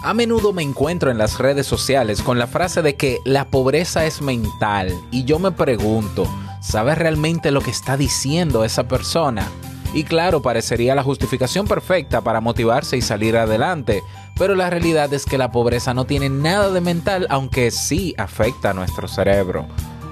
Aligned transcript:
A 0.00 0.14
menudo 0.14 0.52
me 0.52 0.62
encuentro 0.62 1.10
en 1.10 1.18
las 1.18 1.38
redes 1.38 1.66
sociales 1.66 2.22
con 2.22 2.38
la 2.38 2.46
frase 2.46 2.82
de 2.82 2.94
que 2.94 3.18
la 3.24 3.48
pobreza 3.48 4.06
es 4.06 4.22
mental 4.22 4.92
y 5.10 5.24
yo 5.24 5.40
me 5.40 5.50
pregunto, 5.50 6.28
¿sabe 6.60 6.94
realmente 6.94 7.50
lo 7.50 7.60
que 7.60 7.72
está 7.72 7.96
diciendo 7.96 8.62
esa 8.62 8.86
persona? 8.86 9.48
Y 9.94 10.04
claro, 10.04 10.40
parecería 10.40 10.94
la 10.94 11.02
justificación 11.02 11.66
perfecta 11.66 12.20
para 12.20 12.40
motivarse 12.40 12.96
y 12.96 13.02
salir 13.02 13.36
adelante, 13.36 14.04
pero 14.36 14.54
la 14.54 14.70
realidad 14.70 15.12
es 15.12 15.24
que 15.24 15.36
la 15.36 15.50
pobreza 15.50 15.94
no 15.94 16.04
tiene 16.04 16.28
nada 16.28 16.70
de 16.70 16.80
mental, 16.80 17.26
aunque 17.28 17.72
sí 17.72 18.14
afecta 18.18 18.70
a 18.70 18.74
nuestro 18.74 19.08
cerebro. 19.08 19.66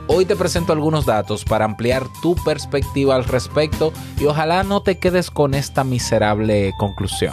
Hoy 0.08 0.24
te 0.24 0.34
presento 0.34 0.72
algunos 0.72 1.06
datos 1.06 1.44
para 1.44 1.64
ampliar 1.64 2.08
tu 2.22 2.34
perspectiva 2.34 3.14
al 3.14 3.24
respecto 3.24 3.92
y 4.18 4.24
ojalá 4.24 4.64
no 4.64 4.82
te 4.82 4.98
quedes 4.98 5.30
con 5.30 5.54
esta 5.54 5.84
miserable 5.84 6.72
conclusión. 6.76 7.32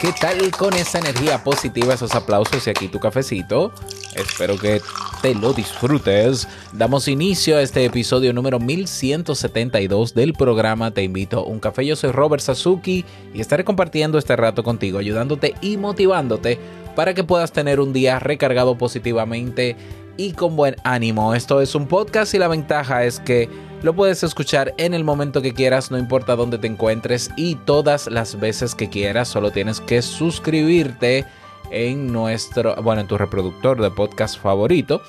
¿Qué 0.00 0.12
tal 0.12 0.50
con 0.50 0.74
esa 0.74 0.98
energía 0.98 1.42
positiva, 1.42 1.94
esos 1.94 2.14
aplausos 2.14 2.66
y 2.66 2.70
aquí 2.70 2.88
tu 2.88 2.98
cafecito? 2.98 3.72
Espero 4.14 4.58
que 4.58 4.80
te 5.22 5.34
lo 5.34 5.52
disfrutes. 5.52 6.48
Damos 6.72 7.08
inicio 7.08 7.56
a 7.56 7.62
este 7.62 7.84
episodio 7.84 8.32
número 8.32 8.58
1172 8.58 10.14
del 10.14 10.32
programa 10.32 10.90
Te 10.90 11.02
invito 11.02 11.40
a 11.40 11.44
un 11.44 11.60
café. 11.60 11.86
Yo 11.86 11.96
soy 11.96 12.12
Robert 12.12 12.42
Sasuki 12.42 13.04
y 13.34 13.40
estaré 13.40 13.64
compartiendo 13.64 14.18
este 14.18 14.36
rato 14.36 14.62
contigo, 14.62 14.98
ayudándote 14.98 15.54
y 15.60 15.76
motivándote 15.76 16.58
para 16.94 17.14
que 17.14 17.24
puedas 17.24 17.52
tener 17.52 17.80
un 17.80 17.92
día 17.92 18.18
recargado 18.18 18.76
positivamente 18.78 19.76
y 20.16 20.32
con 20.32 20.56
buen 20.56 20.76
ánimo. 20.84 21.34
Esto 21.34 21.60
es 21.60 21.74
un 21.74 21.86
podcast 21.86 22.34
y 22.34 22.38
la 22.38 22.48
ventaja 22.48 23.04
es 23.04 23.20
que 23.20 23.48
lo 23.82 23.94
puedes 23.94 24.22
escuchar 24.22 24.74
en 24.78 24.94
el 24.94 25.04
momento 25.04 25.42
que 25.42 25.52
quieras, 25.54 25.90
no 25.90 25.98
importa 25.98 26.36
dónde 26.36 26.58
te 26.58 26.66
encuentres 26.66 27.30
y 27.36 27.56
todas 27.56 28.06
las 28.08 28.40
veces 28.40 28.74
que 28.74 28.88
quieras. 28.88 29.28
Solo 29.28 29.50
tienes 29.50 29.80
que 29.80 30.02
suscribirte 30.02 31.24
en 31.70 32.12
nuestro, 32.12 32.74
bueno, 32.82 33.02
en 33.02 33.06
tu 33.06 33.18
reproductor 33.18 33.80
de 33.80 33.90
podcast 33.90 34.40
favorito 34.40 35.02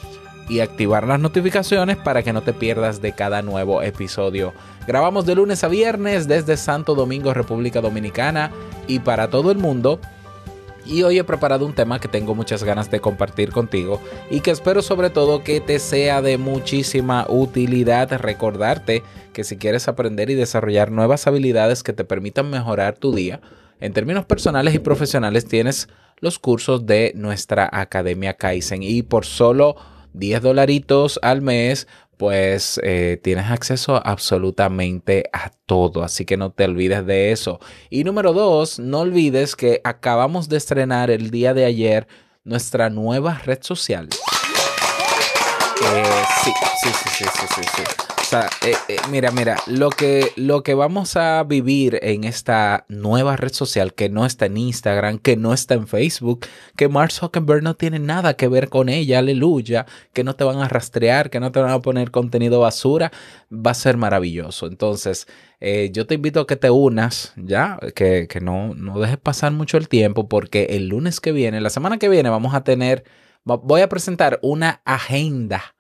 y 0.49 0.59
activar 0.59 1.07
las 1.07 1.19
notificaciones 1.19 1.97
para 1.97 2.23
que 2.23 2.33
no 2.33 2.41
te 2.41 2.53
pierdas 2.53 3.01
de 3.01 3.13
cada 3.13 3.41
nuevo 3.41 3.81
episodio. 3.81 4.53
Grabamos 4.87 5.25
de 5.25 5.35
lunes 5.35 5.63
a 5.63 5.67
viernes 5.67 6.27
desde 6.27 6.55
Santo 6.55 6.95
Domingo, 6.95 7.33
República 7.33 7.81
Dominicana 7.81 8.51
y 8.87 8.99
para 8.99 9.29
todo 9.29 9.51
el 9.51 9.57
mundo. 9.57 9.99
Y 10.89 11.03
hoy 11.03 11.19
he 11.19 11.23
preparado 11.25 11.65
un 11.65 11.73
tema 11.73 11.99
que 11.99 12.07
tengo 12.07 12.33
muchas 12.33 12.63
ganas 12.63 12.89
de 12.89 13.01
compartir 13.01 13.51
contigo 13.51 14.01
y 14.29 14.39
que 14.39 14.51
espero 14.51 14.81
sobre 14.81 15.09
todo 15.09 15.43
que 15.43 15.59
te 15.59 15.79
sea 15.79 16.21
de 16.21 16.37
muchísima 16.37 17.25
utilidad. 17.27 18.09
Recordarte 18.17 19.03
que 19.33 19.43
si 19.43 19.57
quieres 19.57 19.89
aprender 19.89 20.29
y 20.29 20.35
desarrollar 20.35 20.91
nuevas 20.91 21.27
habilidades 21.27 21.83
que 21.83 21.91
te 21.91 22.05
permitan 22.05 22.49
mejorar 22.49 22.97
tu 22.97 23.13
día, 23.13 23.41
en 23.81 23.91
términos 23.91 24.25
personales 24.25 24.73
y 24.75 24.79
profesionales 24.79 25.45
tienes 25.45 25.89
los 26.19 26.39
cursos 26.39 26.85
de 26.85 27.11
nuestra 27.15 27.69
Academia 27.71 28.35
Kaizen 28.35 28.81
y 28.81 29.03
por 29.03 29.25
solo 29.25 29.75
10 30.13 30.41
dolaritos 30.41 31.19
al 31.21 31.41
mes 31.41 31.87
pues 32.17 32.79
eh, 32.83 33.19
tienes 33.23 33.49
acceso 33.49 34.01
absolutamente 34.03 35.29
a 35.31 35.51
todo, 35.65 36.03
así 36.03 36.25
que 36.25 36.35
no 36.35 36.51
te 36.51 36.65
olvides 36.65 37.05
de 37.05 37.31
eso. 37.31 37.59
Y 37.89 38.03
número 38.03 38.33
dos, 38.33 38.79
no 38.79 38.99
olvides 38.99 39.55
que 39.55 39.81
acabamos 39.83 40.49
de 40.49 40.57
estrenar 40.57 41.11
el 41.11 41.29
día 41.29 41.53
de 41.53 41.65
ayer 41.65 42.07
nuestra 42.43 42.89
nueva 42.89 43.39
red 43.45 43.59
social. 43.61 44.09
Eh, 45.93 46.23
sí, 46.43 46.51
sí, 46.81 46.89
sí, 46.89 47.25
sí, 47.25 47.45
sí, 47.55 47.61
sí. 47.75 48.16
Sea, 48.27 48.49
eh, 48.65 48.73
eh, 48.89 48.97
mira, 49.09 49.31
mira, 49.31 49.55
lo 49.67 49.89
que, 49.89 50.33
lo 50.35 50.61
que 50.61 50.73
vamos 50.73 51.15
a 51.15 51.41
vivir 51.45 51.97
en 52.01 52.25
esta 52.25 52.85
nueva 52.89 53.37
red 53.37 53.53
social 53.53 53.93
que 53.93 54.09
no 54.09 54.25
está 54.25 54.47
en 54.47 54.57
Instagram, 54.57 55.19
que 55.19 55.37
no 55.37 55.53
está 55.53 55.75
en 55.75 55.87
Facebook, 55.87 56.45
que 56.75 56.89
Mark 56.89 57.13
Zuckerberg 57.13 57.63
no 57.63 57.77
tiene 57.77 57.99
nada 57.99 58.33
que 58.33 58.49
ver 58.49 58.67
con 58.67 58.89
ella, 58.89 59.19
aleluya, 59.19 59.85
que 60.11 60.25
no 60.25 60.35
te 60.35 60.43
van 60.43 60.57
a 60.57 60.67
rastrear, 60.67 61.29
que 61.29 61.39
no 61.39 61.53
te 61.53 61.61
van 61.61 61.71
a 61.71 61.79
poner 61.79 62.11
contenido 62.11 62.59
basura, 62.59 63.13
va 63.49 63.71
a 63.71 63.75
ser 63.75 63.95
maravilloso. 63.95 64.67
Entonces, 64.67 65.25
eh, 65.61 65.89
yo 65.93 66.05
te 66.05 66.15
invito 66.15 66.41
a 66.41 66.47
que 66.47 66.57
te 66.57 66.69
unas, 66.69 67.31
ya, 67.37 67.79
que, 67.95 68.27
que 68.27 68.41
no, 68.41 68.73
no 68.75 68.99
dejes 68.99 69.19
pasar 69.19 69.53
mucho 69.53 69.77
el 69.77 69.87
tiempo, 69.87 70.27
porque 70.27 70.65
el 70.71 70.89
lunes 70.89 71.21
que 71.21 71.31
viene, 71.31 71.61
la 71.61 71.69
semana 71.69 71.97
que 71.97 72.09
viene, 72.09 72.29
vamos 72.29 72.53
a 72.55 72.65
tener, 72.65 73.05
voy 73.45 73.79
a 73.79 73.87
presentar 73.87 74.37
una 74.41 74.81
agenda 74.83 75.76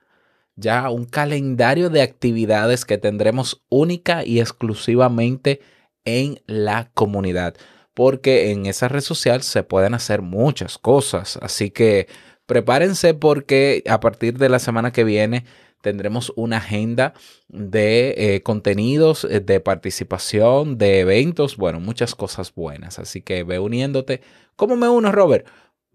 ya 0.57 0.89
un 0.89 1.05
calendario 1.05 1.89
de 1.89 2.01
actividades 2.01 2.83
que 2.83 2.97
tendremos 2.97 3.63
única 3.69 4.25
y 4.25 4.41
exclusivamente 4.41 5.61
en 6.03 6.41
la 6.47 6.89
comunidad. 6.93 7.55
Porque 7.93 8.51
en 8.51 8.65
esa 8.65 8.87
red 8.89 9.01
social 9.01 9.41
se 9.43 9.63
pueden 9.63 9.93
hacer 9.93 10.21
muchas 10.21 10.77
cosas. 10.77 11.39
Así 11.41 11.71
que 11.71 12.07
prepárense 12.45 13.13
porque 13.13 13.83
a 13.87 13.99
partir 13.99 14.37
de 14.37 14.49
la 14.49 14.59
semana 14.59 14.91
que 14.91 15.03
viene 15.03 15.45
tendremos 15.81 16.33
una 16.35 16.57
agenda 16.57 17.13
de 17.47 18.15
eh, 18.17 18.41
contenidos, 18.41 19.23
eh, 19.25 19.39
de 19.39 19.59
participación, 19.59 20.77
de 20.77 20.99
eventos, 20.99 21.55
bueno, 21.55 21.79
muchas 21.79 22.15
cosas 22.15 22.53
buenas. 22.53 22.99
Así 22.99 23.21
que 23.21 23.43
ve 23.43 23.59
uniéndote. 23.59 24.21
¿Cómo 24.55 24.75
me 24.75 24.89
uno, 24.89 25.11
Robert? 25.11 25.47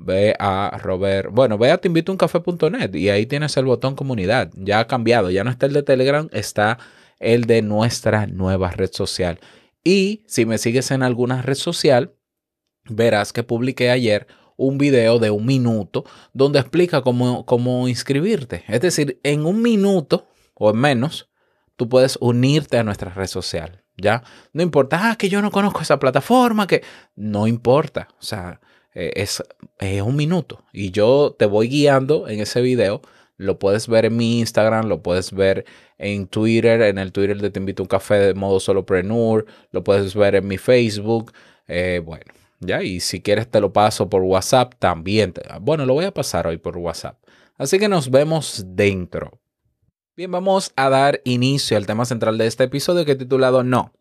Ve 0.04 0.34
a 0.38 0.78
Robert, 0.82 1.30
bueno, 1.32 1.58
ve 1.58 1.70
a 1.70 1.78
teinvitouncafé.net 1.78 2.94
y 2.94 3.08
ahí 3.08 3.26
tienes 3.26 3.56
el 3.56 3.64
botón 3.64 3.94
comunidad. 3.94 4.50
Ya 4.54 4.80
ha 4.80 4.86
cambiado, 4.86 5.30
ya 5.30 5.44
no 5.44 5.50
está 5.50 5.66
el 5.66 5.72
de 5.72 5.82
Telegram, 5.82 6.28
está 6.32 6.78
el 7.20 7.44
de 7.44 7.62
nuestra 7.62 8.26
nueva 8.26 8.70
red 8.70 8.90
social. 8.92 9.38
Y 9.84 10.24
si 10.26 10.44
me 10.44 10.58
sigues 10.58 10.90
en 10.90 11.02
alguna 11.02 11.42
red 11.42 11.54
social, 11.54 12.14
verás 12.88 13.32
que 13.32 13.42
publiqué 13.42 13.90
ayer 13.90 14.26
un 14.56 14.78
video 14.78 15.18
de 15.18 15.30
un 15.30 15.46
minuto 15.46 16.04
donde 16.32 16.58
explica 16.58 17.02
cómo, 17.02 17.46
cómo 17.46 17.88
inscribirte. 17.88 18.64
Es 18.68 18.80
decir, 18.80 19.20
en 19.22 19.46
un 19.46 19.62
minuto 19.62 20.28
o 20.54 20.70
en 20.70 20.76
menos, 20.76 21.30
tú 21.76 21.88
puedes 21.88 22.16
unirte 22.20 22.78
a 22.78 22.84
nuestra 22.84 23.12
red 23.12 23.26
social. 23.26 23.84
¿Ya? 23.96 24.22
No 24.52 24.62
importa, 24.62 25.10
ah, 25.10 25.16
que 25.16 25.28
yo 25.28 25.42
no 25.42 25.50
conozco 25.50 25.82
esa 25.82 25.98
plataforma, 25.98 26.66
que 26.66 26.82
no 27.14 27.46
importa. 27.46 28.08
O 28.18 28.22
sea, 28.22 28.60
eh, 28.94 29.12
es, 29.16 29.42
es 29.78 30.02
un 30.02 30.16
minuto 30.16 30.64
y 30.72 30.90
yo 30.90 31.34
te 31.38 31.46
voy 31.46 31.68
guiando 31.68 32.28
en 32.28 32.40
ese 32.40 32.60
video. 32.60 33.02
Lo 33.38 33.58
puedes 33.58 33.88
ver 33.88 34.04
en 34.04 34.16
mi 34.16 34.38
Instagram, 34.40 34.86
lo 34.86 35.02
puedes 35.02 35.32
ver 35.32 35.64
en 35.98 36.28
Twitter, 36.28 36.82
en 36.82 36.98
el 36.98 37.12
Twitter 37.12 37.40
de 37.40 37.50
Te 37.50 37.58
Invito 37.58 37.82
a 37.82 37.84
un 37.84 37.88
Café 37.88 38.18
de 38.18 38.34
modo 38.34 38.60
solopreneur, 38.60 39.46
lo 39.72 39.82
puedes 39.82 40.14
ver 40.14 40.36
en 40.36 40.46
mi 40.46 40.58
Facebook. 40.58 41.32
eh, 41.66 42.00
bueno, 42.04 42.32
ya, 42.60 42.82
y 42.82 43.00
si 43.00 43.20
quieres 43.20 43.50
te 43.50 43.60
lo 43.60 43.72
paso 43.72 44.08
por 44.08 44.22
WhatsApp 44.22 44.74
también. 44.78 45.34
bueno, 45.60 45.84
lo 45.86 45.94
voy 45.94 46.04
a 46.04 46.14
pasar 46.14 46.46
hoy 46.46 46.58
por 46.58 46.78
WhatsApp. 46.78 47.18
Así 47.56 47.78
que 47.78 47.88
nos 47.88 48.10
vemos 48.10 48.64
dentro. 48.68 49.40
Bien, 50.16 50.30
vamos 50.30 50.72
a 50.76 50.88
dar 50.88 51.20
inicio 51.24 51.76
al 51.76 51.86
tema 51.86 52.04
central 52.04 52.38
de 52.38 52.46
este 52.46 52.64
episodio 52.64 53.04
que 53.04 53.12
he 53.12 53.16
titulado 53.16 53.64
No, 53.64 53.92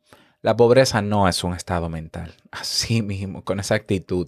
la 0.41 0.55
pobreza 0.55 1.01
no 1.01 1.27
es 1.27 1.43
un 1.43 1.53
estado 1.53 1.89
mental. 1.89 2.35
Así 2.51 3.01
mismo, 3.01 3.43
con 3.43 3.59
esa 3.59 3.75
actitud. 3.75 4.27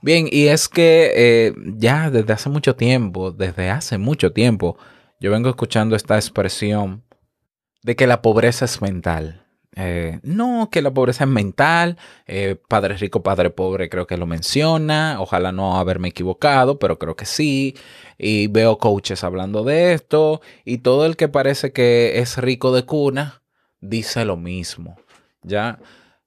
Bien, 0.00 0.28
y 0.30 0.46
es 0.48 0.68
que 0.68 1.12
eh, 1.16 1.54
ya 1.76 2.10
desde 2.10 2.32
hace 2.32 2.48
mucho 2.48 2.76
tiempo, 2.76 3.32
desde 3.32 3.70
hace 3.70 3.98
mucho 3.98 4.32
tiempo, 4.32 4.76
yo 5.20 5.30
vengo 5.32 5.48
escuchando 5.48 5.96
esta 5.96 6.16
expresión 6.16 7.02
de 7.82 7.96
que 7.96 8.06
la 8.06 8.22
pobreza 8.22 8.64
es 8.66 8.80
mental. 8.82 9.44
eh, 9.76 10.20
no, 10.24 10.70
que 10.72 10.82
la 10.82 10.92
pobreza 10.92 11.24
es 11.24 11.30
mental, 11.30 11.98
eh, 12.26 12.56
padre 12.68 12.96
rico, 12.96 13.22
padre 13.22 13.50
pobre 13.50 13.88
creo 13.88 14.06
que 14.08 14.16
lo 14.16 14.26
menciona, 14.26 15.18
ojalá 15.20 15.52
no 15.52 15.78
haberme 15.78 16.08
equivocado, 16.08 16.78
pero 16.80 16.98
creo 16.98 17.16
que 17.16 17.26
sí, 17.26 17.76
y 18.18 18.48
veo 18.48 18.78
coaches 18.78 19.24
hablando 19.24 19.64
de 19.64 19.92
esto, 19.94 20.40
y 20.64 20.78
todo 20.78 21.06
el 21.06 21.16
que 21.16 21.28
parece 21.28 21.72
que 21.72 22.18
es 22.20 22.38
rico 22.38 22.72
de 22.74 22.84
cuna 22.86 23.42
dice 23.80 24.24
lo 24.24 24.36
mismo, 24.36 24.96
¿ya? 25.42 25.78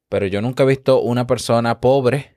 Pero 0.10 0.28
yo 0.28 0.42
nunca 0.42 0.64
he 0.64 0.68
visto 0.68 1.02
una 1.02 1.28
persona 1.28 1.82
pobre 1.82 2.31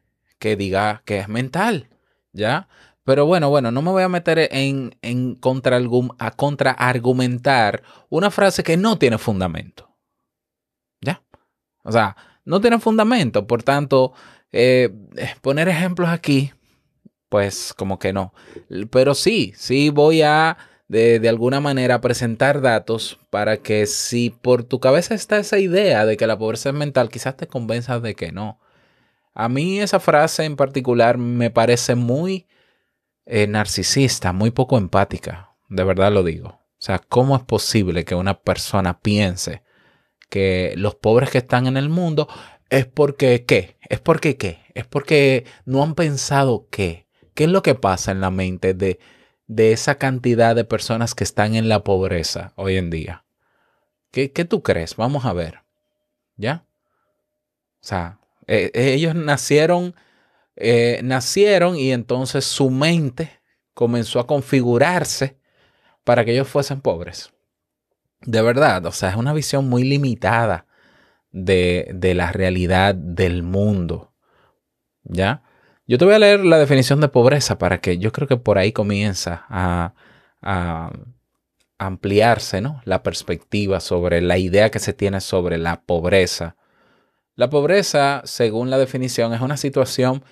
que 0.45 0.57
diga 0.57 1.01
que 1.07 1.21
es 1.21 1.29
mental, 1.31 1.89
¿ya? 2.35 2.69
Pero 3.03 3.25
bueno, 3.25 3.49
bueno, 3.49 3.71
no 3.71 3.81
me 3.81 3.93
voy 3.93 4.03
a 4.03 4.11
meter 4.11 4.51
en, 4.53 4.95
en 5.01 5.37
contra, 5.37 5.81
a 6.19 6.31
contraargumentar 6.33 7.83
una 8.11 8.31
frase 8.31 8.63
que 8.63 8.77
no 8.77 8.99
tiene 8.99 9.17
fundamento. 9.17 9.97
¿Ya? 11.01 11.23
O 11.83 11.91
sea, 11.91 12.15
no 12.45 12.61
tiene 12.61 12.79
fundamento. 12.79 13.47
Por 13.47 13.63
tanto, 13.63 14.13
eh, 14.53 14.91
poner 15.41 15.67
ejemplos 15.71 16.11
aquí, 16.11 16.53
pues 17.31 17.73
como 17.73 17.99
que 17.99 18.13
no. 18.13 18.35
Pero 18.91 19.15
sí, 19.15 19.55
sí 19.57 19.89
voy 19.89 20.21
a 20.21 20.59
de, 20.89 21.21
de, 21.21 21.29
alguna 21.31 21.61
manera 21.61 22.03
presentar 22.03 22.61
datos 22.61 23.19
para 23.31 23.57
que 23.57 23.87
si 23.87 24.29
por 24.29 24.63
tu 24.63 24.79
cabeza 24.79 25.15
está 25.15 25.39
esa 25.39 25.59
idea 25.59 26.05
de 26.05 26.19
que 26.19 26.27
la 26.27 26.37
pobreza 26.37 26.69
es 26.69 26.75
mental, 26.75 27.09
quizás 27.09 27.35
te 27.35 27.47
convenzas 27.47 28.03
de 28.03 28.15
que 28.15 28.31
no. 28.31 28.61
A 29.35 29.49
mí 29.49 29.81
esa 29.81 29.99
frase 29.99 30.45
en 30.45 30.57
particular 30.57 31.19
me 31.19 31.51
parece 31.51 31.97
muy 31.97 32.47
eh, 33.27 33.47
narcisista, 33.49 34.33
muy 34.33 34.53
poco 34.53 34.79
empática, 34.79 35.57
de 35.69 35.83
verdad 35.83 36.13
lo 36.13 36.23
digo. 36.23 36.49
O 36.49 36.87
sea, 36.87 37.01
¿cómo 37.01 37.37
es 37.37 37.43
posible 37.43 38.05
que 38.05 38.15
una 38.15 38.41
persona 38.41 39.01
piense 39.01 39.63
que 40.29 40.75
los 40.77 40.95
pobres 40.95 41.31
que 41.31 41.39
están 41.39 41.67
en 41.67 41.77
el 41.77 41.89
mundo 41.89 42.29
es 42.71 42.87
porque 42.87 43.45
qué? 43.45 43.77
¿Es 43.89 44.01
porque 44.01 44.37
qué? 44.37 44.61
¿Es 44.75 44.87
porque 44.87 45.47
no 45.65 45.83
han 45.83 45.95
pensado 45.95 46.69
qué? 46.71 47.09
¿Qué 47.35 47.45
es 47.45 47.51
lo 47.51 47.63
que 47.63 47.75
pasa 47.75 48.13
en 48.13 48.21
la 48.21 48.31
mente 48.31 48.75
de, 48.75 49.01
de 49.47 49.73
esa 49.73 49.97
cantidad 49.97 50.55
de 50.55 50.65
personas 50.65 51.15
que 51.15 51.25
están 51.25 51.55
en 51.55 51.69
la 51.69 51.83
pobreza 51.83 52.53
hoy 52.57 52.77
en 52.77 52.91
día? 52.91 53.25
¿Qué, 54.13 54.31
qué 54.31 54.45
tú 54.45 54.63
crees? 54.63 54.95
Vamos 54.97 55.25
a 55.25 55.33
ver. 55.33 55.63
¿Ya? 56.37 56.65
O 57.81 57.87
sea, 57.87 58.21
eh, 58.47 58.71
ellos 58.75 59.15
nacieron 59.15 59.95
eh, 60.57 61.01
nacieron 61.03 61.77
y 61.77 61.91
entonces 61.91 62.45
su 62.45 62.71
mente 62.71 63.41
comenzó 63.75 64.21
a 64.21 64.27
configurarse 64.27 65.37
para 66.05 66.25
que 66.25 66.33
ellos 66.33 66.49
fuesen 66.49 66.81
pobres. 66.81 67.33
De 68.21 68.41
verdad, 68.41 68.87
o 68.87 68.93
sea, 68.93 69.11
es 69.11 69.17
una 69.17 69.33
visión 69.33 69.69
muy 69.69 69.83
limitada 69.83 70.67
de, 71.33 71.91
de 71.93 72.15
la 72.15 72.31
realidad 72.31 72.95
del 72.95 73.43
mundo. 73.43 74.13
¿Ya? 75.03 75.43
Yo 75.87 75.99
te 75.99 76.05
voy 76.05 76.15
a 76.15 76.19
leer 76.19 76.45
la 76.45 76.59
definición 76.59 77.01
de 77.01 77.09
pobreza 77.09 77.59
para 77.59 77.81
que 77.81 77.99
yo 77.99 78.13
creo 78.13 78.29
que 78.29 78.37
por 78.37 78.57
ahí 78.57 78.73
comienza 78.73 79.45
a, 79.49 79.95
a 80.41 80.93
ampliarse 81.79 82.61
¿no? 82.61 82.81
la 82.85 83.03
perspectiva 83.03 83.81
sobre 83.81 84.23
la 84.23 84.39
idea 84.39 84.71
que 84.71 84.79
se 84.79 84.95
tiene 84.95 85.21
sobre 85.21 85.59
la 85.59 85.83
pobreza. 85.83 86.57
La 87.37 87.51
pobreza, 87.51 88.23
según 88.25 88.71
la 88.71 88.79
definición, 88.79 89.35
es 89.35 89.41
una 89.41 89.57
situación 89.57 90.25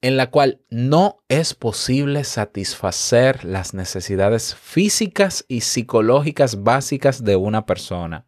en 0.00 0.16
la 0.16 0.30
cual 0.30 0.60
no 0.70 1.24
es 1.28 1.54
posible 1.54 2.22
satisfacer 2.22 3.44
las 3.44 3.74
necesidades 3.74 4.54
físicas 4.54 5.44
y 5.48 5.62
psicológicas 5.62 6.62
básicas 6.62 7.24
de 7.24 7.36
una 7.36 7.66
persona 7.66 8.26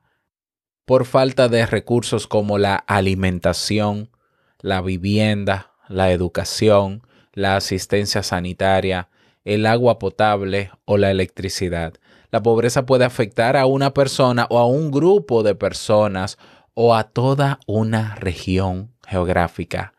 por 0.88 1.04
falta 1.04 1.48
de 1.48 1.66
recursos 1.66 2.26
como 2.26 2.56
la 2.56 2.74
alimentación, 2.74 4.10
la 4.58 4.80
vivienda, 4.80 5.74
la 5.86 6.10
educación, 6.12 7.02
la 7.34 7.56
asistencia 7.56 8.22
sanitaria, 8.22 9.10
el 9.44 9.66
agua 9.66 9.98
potable 9.98 10.70
o 10.86 10.96
la 10.96 11.10
electricidad. 11.10 11.92
La 12.30 12.42
pobreza 12.42 12.86
puede 12.86 13.04
afectar 13.04 13.54
a 13.58 13.66
una 13.66 13.92
persona 13.92 14.46
o 14.48 14.58
a 14.58 14.66
un 14.66 14.90
grupo 14.90 15.42
de 15.42 15.54
personas 15.54 16.38
o 16.80 16.94
a 16.94 17.02
toda 17.04 17.58
una 17.66 18.14
región 18.14 18.94
geográfica 19.04 19.94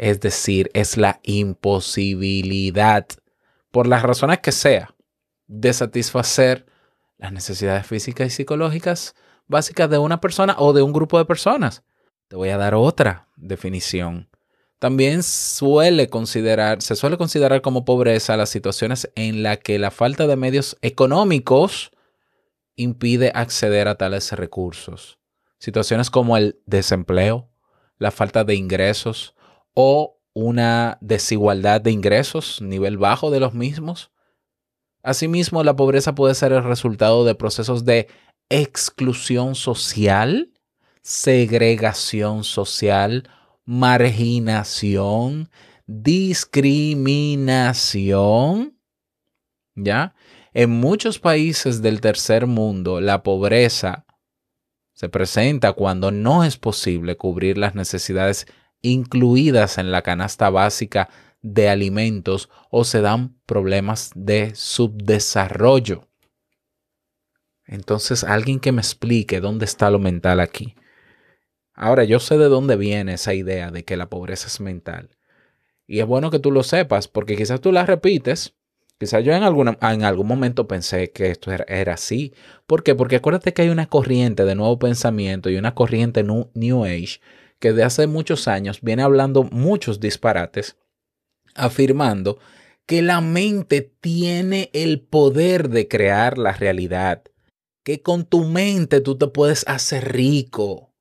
es 0.00 0.18
decir, 0.18 0.70
es 0.72 0.96
la 0.96 1.20
imposibilidad, 1.24 3.06
por 3.70 3.86
las 3.86 4.02
razones 4.02 4.38
que 4.38 4.50
sea, 4.50 4.94
de 5.46 5.74
satisfacer 5.74 6.64
las 7.18 7.32
necesidades 7.32 7.86
físicas 7.86 8.28
y 8.28 8.30
psicológicas 8.30 9.14
básicas 9.46 9.90
de 9.90 9.98
una 9.98 10.18
persona 10.18 10.56
o 10.58 10.72
de 10.72 10.80
un 10.80 10.94
grupo 10.94 11.18
de 11.18 11.26
personas. 11.26 11.82
Te 12.28 12.36
voy 12.36 12.48
a 12.48 12.56
dar 12.56 12.74
otra 12.74 13.28
definición. 13.36 14.30
También 14.78 15.22
suele 15.22 16.08
considerar, 16.08 16.80
se 16.80 16.96
suele 16.96 17.18
considerar 17.18 17.60
como 17.60 17.84
pobreza 17.84 18.38
las 18.38 18.48
situaciones 18.48 19.10
en 19.16 19.42
las 19.42 19.58
que 19.58 19.78
la 19.78 19.90
falta 19.90 20.26
de 20.26 20.36
medios 20.36 20.78
económicos 20.80 21.90
impide 22.74 23.32
acceder 23.34 23.86
a 23.86 23.96
tales 23.96 24.32
recursos. 24.32 25.19
Situaciones 25.60 26.10
como 26.10 26.36
el 26.38 26.58
desempleo, 26.66 27.48
la 27.98 28.10
falta 28.10 28.42
de 28.44 28.56
ingresos, 28.56 29.34
o 29.74 30.18
una 30.32 30.96
desigualdad 31.02 31.82
de 31.82 31.90
ingresos, 31.92 32.60
nivel 32.62 32.98
bajo 32.98 33.30
de 33.30 33.38
los 33.40 33.52
mismos. 33.54 34.10
Asimismo, 35.02 35.62
la 35.62 35.76
pobreza 35.76 36.14
puede 36.14 36.34
ser 36.34 36.52
el 36.52 36.64
resultado 36.64 37.26
de 37.26 37.34
procesos 37.34 37.84
de 37.84 38.08
exclusión 38.48 39.54
social, 39.54 40.50
segregación 41.02 42.42
social, 42.42 43.28
marginación, 43.66 45.50
discriminación. 45.86 48.78
¿Ya? 49.74 50.14
En 50.52 50.70
muchos 50.70 51.18
países 51.18 51.82
del 51.82 52.00
tercer 52.00 52.46
mundo, 52.46 53.02
la 53.02 53.22
pobreza 53.22 54.06
se 55.00 55.08
presenta 55.08 55.72
cuando 55.72 56.10
no 56.10 56.44
es 56.44 56.58
posible 56.58 57.16
cubrir 57.16 57.56
las 57.56 57.74
necesidades 57.74 58.46
incluidas 58.82 59.78
en 59.78 59.92
la 59.92 60.02
canasta 60.02 60.50
básica 60.50 61.08
de 61.40 61.70
alimentos 61.70 62.50
o 62.70 62.84
se 62.84 63.00
dan 63.00 63.34
problemas 63.46 64.10
de 64.14 64.54
subdesarrollo. 64.54 66.06
Entonces, 67.64 68.24
alguien 68.24 68.60
que 68.60 68.72
me 68.72 68.82
explique 68.82 69.40
dónde 69.40 69.64
está 69.64 69.88
lo 69.88 69.98
mental 69.98 70.38
aquí. 70.38 70.74
Ahora, 71.72 72.04
yo 72.04 72.20
sé 72.20 72.36
de 72.36 72.50
dónde 72.50 72.76
viene 72.76 73.14
esa 73.14 73.32
idea 73.32 73.70
de 73.70 73.86
que 73.86 73.96
la 73.96 74.10
pobreza 74.10 74.48
es 74.48 74.60
mental. 74.60 75.16
Y 75.86 76.00
es 76.00 76.06
bueno 76.06 76.30
que 76.30 76.40
tú 76.40 76.50
lo 76.50 76.62
sepas, 76.62 77.08
porque 77.08 77.38
quizás 77.38 77.62
tú 77.62 77.72
la 77.72 77.86
repites. 77.86 78.54
Quizás 79.00 79.24
yo 79.24 79.32
en, 79.32 79.44
alguna, 79.44 79.78
en 79.80 80.04
algún 80.04 80.26
momento 80.26 80.68
pensé 80.68 81.10
que 81.10 81.30
esto 81.30 81.50
era, 81.50 81.64
era, 81.66 81.94
así. 81.94 82.34
¿Por 82.66 82.82
qué? 82.82 82.94
Porque 82.94 83.16
acuérdate 83.16 83.54
que 83.54 83.62
hay 83.62 83.70
una 83.70 83.88
corriente 83.88 84.44
de 84.44 84.54
nuevo 84.54 84.78
pensamiento 84.78 85.48
y 85.48 85.56
una 85.56 85.74
corriente 85.74 86.22
New 86.22 86.84
Age 86.84 87.20
que 87.58 87.72
de 87.72 87.82
hace 87.82 88.06
muchos 88.06 88.46
años 88.46 88.80
viene 88.82 89.02
hablando 89.02 89.44
muchos 89.44 90.00
disparates, 90.00 90.76
afirmando 91.54 92.38
que 92.84 93.00
la 93.00 93.22
mente 93.22 93.80
tiene 93.80 94.68
el 94.74 95.00
poder 95.00 95.70
de 95.70 95.88
crear 95.88 96.36
la 96.36 96.52
realidad, 96.52 97.22
que 97.82 98.02
con 98.02 98.26
tu 98.26 98.44
mente 98.44 99.00
tú 99.00 99.16
te 99.16 99.28
puedes 99.28 99.66
hacer 99.66 100.12
rico, 100.12 100.92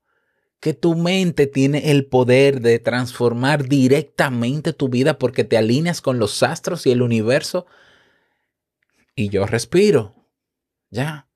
que 0.62 0.74
tu 0.74 0.96
mente 0.96 1.48
tiene 1.48 1.91
el 1.91 2.06
poder 2.06 2.62
de 2.62 2.79
transformar 2.79 3.68
directamente 3.68 4.72
tu 4.72 4.88
vida 4.88 5.20
porque 5.20 5.44
te 5.44 5.58
alineas 5.58 6.01
con 6.01 6.18
los 6.18 6.44
astros 6.44 6.86
y 6.86 6.91
el 6.91 7.01
universo. 7.01 7.65
Y 9.19 9.27
yo 9.27 9.45
respiro, 9.45 10.15
ya. 10.89 11.27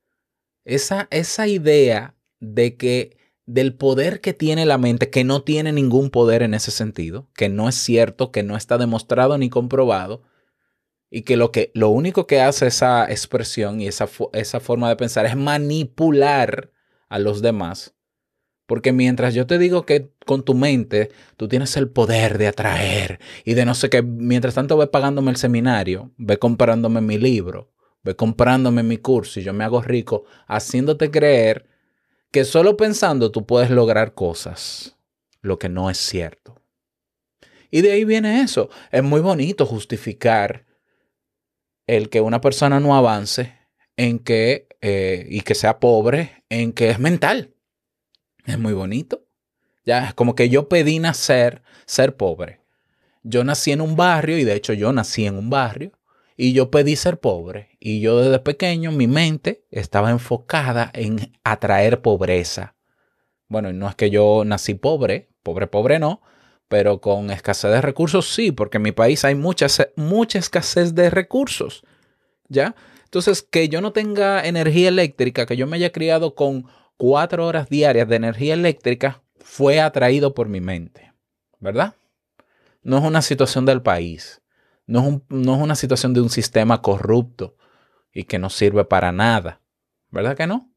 Esa, 0.63 1.09
esa 1.11 1.49
idea 1.49 2.15
de 2.39 2.77
que 2.77 3.17
del 3.45 3.75
poder 3.75 4.21
que 4.21 4.33
tiene 4.33 4.65
la 4.65 4.77
mente, 4.77 5.09
que 5.09 5.25
no 5.25 5.43
tiene 5.43 5.73
ningún 5.73 6.09
poder 6.09 6.43
en 6.43 6.53
ese 6.53 6.71
sentido, 6.71 7.27
que 7.35 7.49
no 7.49 7.67
es 7.67 7.75
cierto, 7.75 8.31
que 8.31 8.41
no 8.41 8.55
está 8.55 8.77
demostrado 8.77 9.37
ni 9.37 9.49
comprobado, 9.49 10.23
y 11.09 11.23
que 11.23 11.35
lo, 11.35 11.51
que, 11.51 11.71
lo 11.73 11.89
único 11.89 12.25
que 12.25 12.39
hace 12.39 12.67
esa 12.67 13.11
expresión 13.11 13.81
y 13.81 13.87
esa, 13.87 14.07
esa 14.31 14.61
forma 14.61 14.87
de 14.87 14.95
pensar 14.95 15.25
es 15.25 15.35
manipular 15.35 16.71
a 17.09 17.19
los 17.19 17.41
demás. 17.41 17.95
Porque 18.65 18.93
mientras 18.93 19.33
yo 19.33 19.45
te 19.45 19.57
digo 19.57 19.85
que 19.85 20.11
con 20.25 20.43
tu 20.43 20.53
mente 20.53 21.11
tú 21.35 21.47
tienes 21.47 21.75
el 21.75 21.89
poder 21.89 22.37
de 22.37 22.47
atraer 22.47 23.19
y 23.43 23.55
de 23.55 23.65
no 23.65 23.75
sé 23.75 23.89
qué, 23.89 24.01
mientras 24.01 24.55
tanto 24.55 24.77
ve 24.77 24.87
pagándome 24.87 25.31
el 25.31 25.37
seminario, 25.37 26.11
ve 26.17 26.37
comprándome 26.37 27.01
mi 27.01 27.17
libro, 27.17 27.73
ve 28.03 28.15
comprándome 28.15 28.83
mi 28.83 28.97
curso 28.97 29.39
y 29.39 29.43
yo 29.43 29.53
me 29.53 29.63
hago 29.63 29.81
rico, 29.81 30.23
haciéndote 30.47 31.11
creer 31.11 31.67
que 32.31 32.45
solo 32.45 32.77
pensando 32.77 33.31
tú 33.31 33.45
puedes 33.45 33.69
lograr 33.69 34.13
cosas, 34.13 34.97
lo 35.41 35.59
que 35.59 35.69
no 35.69 35.89
es 35.89 35.97
cierto. 35.97 36.61
Y 37.69 37.81
de 37.81 37.91
ahí 37.91 38.05
viene 38.05 38.41
eso. 38.41 38.69
Es 38.91 39.03
muy 39.03 39.19
bonito 39.19 39.65
justificar 39.65 40.65
el 41.87 42.09
que 42.09 42.21
una 42.21 42.39
persona 42.39 42.79
no 42.79 42.95
avance 42.95 43.57
en 43.97 44.19
que, 44.19 44.67
eh, 44.81 45.25
y 45.29 45.41
que 45.41 45.55
sea 45.55 45.79
pobre, 45.79 46.43
en 46.49 46.71
que 46.71 46.89
es 46.89 46.99
mental. 46.99 47.53
Es 48.45 48.59
muy 48.59 48.73
bonito. 48.73 49.25
Ya, 49.85 50.07
es 50.07 50.13
como 50.13 50.35
que 50.35 50.49
yo 50.49 50.69
pedí 50.69 50.99
nacer, 50.99 51.61
ser 51.85 52.15
pobre. 52.15 52.61
Yo 53.23 53.43
nací 53.43 53.71
en 53.71 53.81
un 53.81 53.95
barrio 53.95 54.37
y 54.37 54.43
de 54.43 54.53
hecho 54.53 54.73
yo 54.73 54.91
nací 54.91 55.25
en 55.25 55.37
un 55.37 55.49
barrio 55.49 55.91
y 56.35 56.53
yo 56.53 56.71
pedí 56.71 56.95
ser 56.95 57.19
pobre. 57.19 57.77
Y 57.79 58.01
yo 58.01 58.19
desde 58.19 58.39
pequeño 58.39 58.91
mi 58.91 59.07
mente 59.07 59.65
estaba 59.71 60.11
enfocada 60.11 60.91
en 60.93 61.33
atraer 61.43 62.01
pobreza. 62.01 62.75
Bueno, 63.47 63.71
no 63.71 63.87
es 63.87 63.95
que 63.95 64.09
yo 64.09 64.43
nací 64.45 64.73
pobre, 64.73 65.29
pobre, 65.43 65.67
pobre 65.67 65.99
no, 65.99 66.21
pero 66.67 67.01
con 67.01 67.29
escasez 67.29 67.71
de 67.71 67.81
recursos 67.81 68.33
sí, 68.33 68.51
porque 68.51 68.77
en 68.77 68.83
mi 68.83 68.91
país 68.91 69.23
hay 69.25 69.35
mucha, 69.35 69.67
mucha 69.95 70.39
escasez 70.39 70.95
de 70.95 71.09
recursos. 71.09 71.83
¿Ya? 72.49 72.75
Entonces, 73.05 73.43
que 73.43 73.69
yo 73.69 73.79
no 73.79 73.93
tenga 73.93 74.43
energía 74.45 74.89
eléctrica, 74.89 75.45
que 75.45 75.55
yo 75.55 75.67
me 75.67 75.77
haya 75.77 75.91
criado 75.91 76.33
con 76.33 76.65
cuatro 76.97 77.45
horas 77.47 77.69
diarias 77.69 78.07
de 78.07 78.15
energía 78.15 78.53
eléctrica, 78.53 79.21
fue 79.39 79.79
atraído 79.81 80.33
por 80.33 80.47
mi 80.49 80.61
mente. 80.61 81.13
¿Verdad? 81.59 81.95
No 82.83 82.97
es 82.97 83.03
una 83.03 83.21
situación 83.21 83.65
del 83.65 83.81
país. 83.81 84.41
No 84.85 84.99
es, 85.01 85.07
un- 85.07 85.25
no 85.29 85.55
es 85.55 85.61
una 85.61 85.75
situación 85.75 86.13
de 86.13 86.21
un 86.21 86.29
sistema 86.29 86.81
corrupto 86.81 87.55
y 88.13 88.25
que 88.25 88.39
no 88.39 88.49
sirve 88.49 88.85
para 88.85 89.11
nada. 89.11 89.61
¿Verdad 90.11 90.35
que 90.37 90.47
no? 90.47 90.71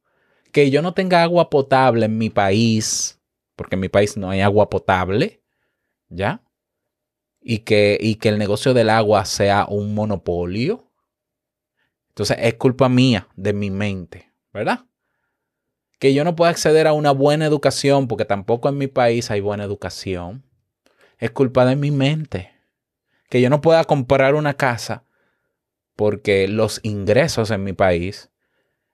Que 0.52 0.70
yo 0.70 0.82
no 0.82 0.94
tenga 0.94 1.23
agua 1.23 1.50
potable 1.50 2.06
en 2.06 2.18
mi 2.18 2.30
país, 2.30 3.20
porque 3.56 3.76
en 3.76 3.80
mi 3.80 3.88
país 3.88 4.16
no 4.16 4.30
hay 4.30 4.40
agua 4.40 4.70
potable, 4.70 5.42
¿ya? 6.08 6.42
Y 7.40 7.61
que, 7.61 7.99
y 8.00 8.16
que 8.16 8.28
el 8.28 8.38
negocio 8.38 8.75
del 8.75 8.90
agua 8.90 9.25
sea 9.25 9.66
un 9.68 9.94
monopolio. 9.94 10.90
Entonces 12.08 12.38
es 12.40 12.54
culpa 12.54 12.88
mía, 12.88 13.28
de 13.37 13.52
mi 13.52 13.70
mente, 13.70 14.32
¿verdad? 14.52 14.87
Que 15.99 16.12
yo 16.12 16.25
no 16.25 16.37
pueda 16.37 16.50
acceder 16.50 16.87
a 16.87 16.93
una 16.93 17.11
buena 17.11 17.47
educación, 17.47 18.09
porque 18.09 18.25
tampoco 18.25 18.69
en 18.69 18.79
mi 18.79 18.87
país 18.87 19.31
hay 19.31 19.41
buena 19.41 19.65
educación. 19.65 20.45
Es 21.19 21.31
culpa 21.31 21.65
de 21.65 21.76
mi 21.76 21.91
mente. 21.91 22.53
Que 23.31 23.41
yo 23.41 23.50
no 23.50 23.61
pueda 23.61 23.85
comprar 23.85 24.35
una 24.35 24.55
casa 24.55 25.05
porque 25.97 26.47
los 26.47 26.81
ingresos 26.83 27.50
en 27.50 27.65
mi 27.65 27.73
país 27.73 28.31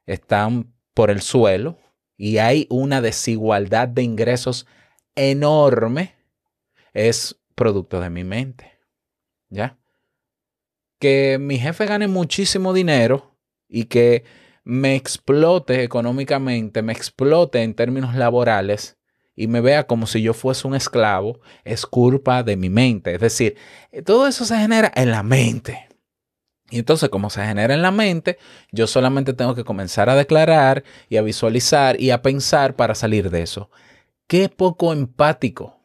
están 0.06 0.72
por 0.94 1.10
el 1.10 1.20
suelo 1.20 1.78
y 2.16 2.38
hay 2.38 2.66
una 2.70 3.00
desigualdad 3.00 3.88
de 3.88 4.02
ingresos 4.02 4.66
enorme. 5.16 6.14
Es 6.94 7.36
producto 7.54 8.00
de 8.00 8.10
mi 8.10 8.24
mente. 8.24 8.78
¿Ya? 9.50 9.78
Que 10.98 11.38
mi 11.40 11.58
jefe 11.58 11.84
gane 11.86 12.06
muchísimo 12.06 12.72
dinero 12.72 13.36
y 13.68 13.86
que 13.86 14.24
me 14.64 14.94
explote 14.94 15.82
económicamente, 15.82 16.82
me 16.82 16.92
explote 16.92 17.62
en 17.62 17.74
términos 17.74 18.14
laborales 18.14 18.98
y 19.34 19.46
me 19.46 19.60
vea 19.60 19.86
como 19.86 20.06
si 20.06 20.22
yo 20.22 20.34
fuese 20.34 20.68
un 20.68 20.74
esclavo, 20.74 21.40
es 21.64 21.86
culpa 21.86 22.42
de 22.42 22.56
mi 22.56 22.70
mente. 22.70 23.14
Es 23.14 23.20
decir, 23.20 23.56
todo 24.04 24.26
eso 24.26 24.44
se 24.44 24.56
genera 24.56 24.92
en 24.94 25.10
la 25.10 25.22
mente. 25.22 25.88
Y 26.70 26.78
entonces, 26.78 27.10
como 27.10 27.28
se 27.28 27.44
genera 27.44 27.74
en 27.74 27.82
la 27.82 27.90
mente, 27.90 28.38
yo 28.70 28.86
solamente 28.86 29.34
tengo 29.34 29.54
que 29.54 29.64
comenzar 29.64 30.08
a 30.08 30.14
declarar 30.14 30.84
y 31.10 31.18
a 31.18 31.22
visualizar 31.22 32.00
y 32.00 32.10
a 32.10 32.22
pensar 32.22 32.76
para 32.76 32.94
salir 32.94 33.30
de 33.30 33.42
eso. 33.42 33.70
Qué 34.26 34.48
poco 34.48 34.92
empático. 34.92 35.78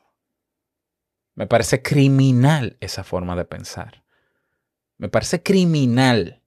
Me 1.35 1.45
parece 1.45 1.81
criminal 1.81 2.77
esa 2.79 3.03
forma 3.03 3.35
de 3.35 3.43
pensar. 3.43 4.05
Me 4.97 5.09
parece 5.09 5.43
criminal. 5.43 6.41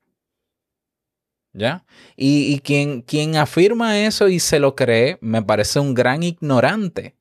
¿Ya? 1.53 1.85
Y, 2.17 2.55
y 2.55 2.61
quien, 2.61 3.03
quien 3.03 3.37
afirma 3.37 3.99
eso 3.99 4.29
y 4.29 4.39
se 4.39 4.61
lo 4.61 4.77
cree, 4.77 5.19
me 5.21 5.43
parece 5.43 5.81
un 5.81 5.95
gran 5.95 6.23
ignorante. 6.23 7.17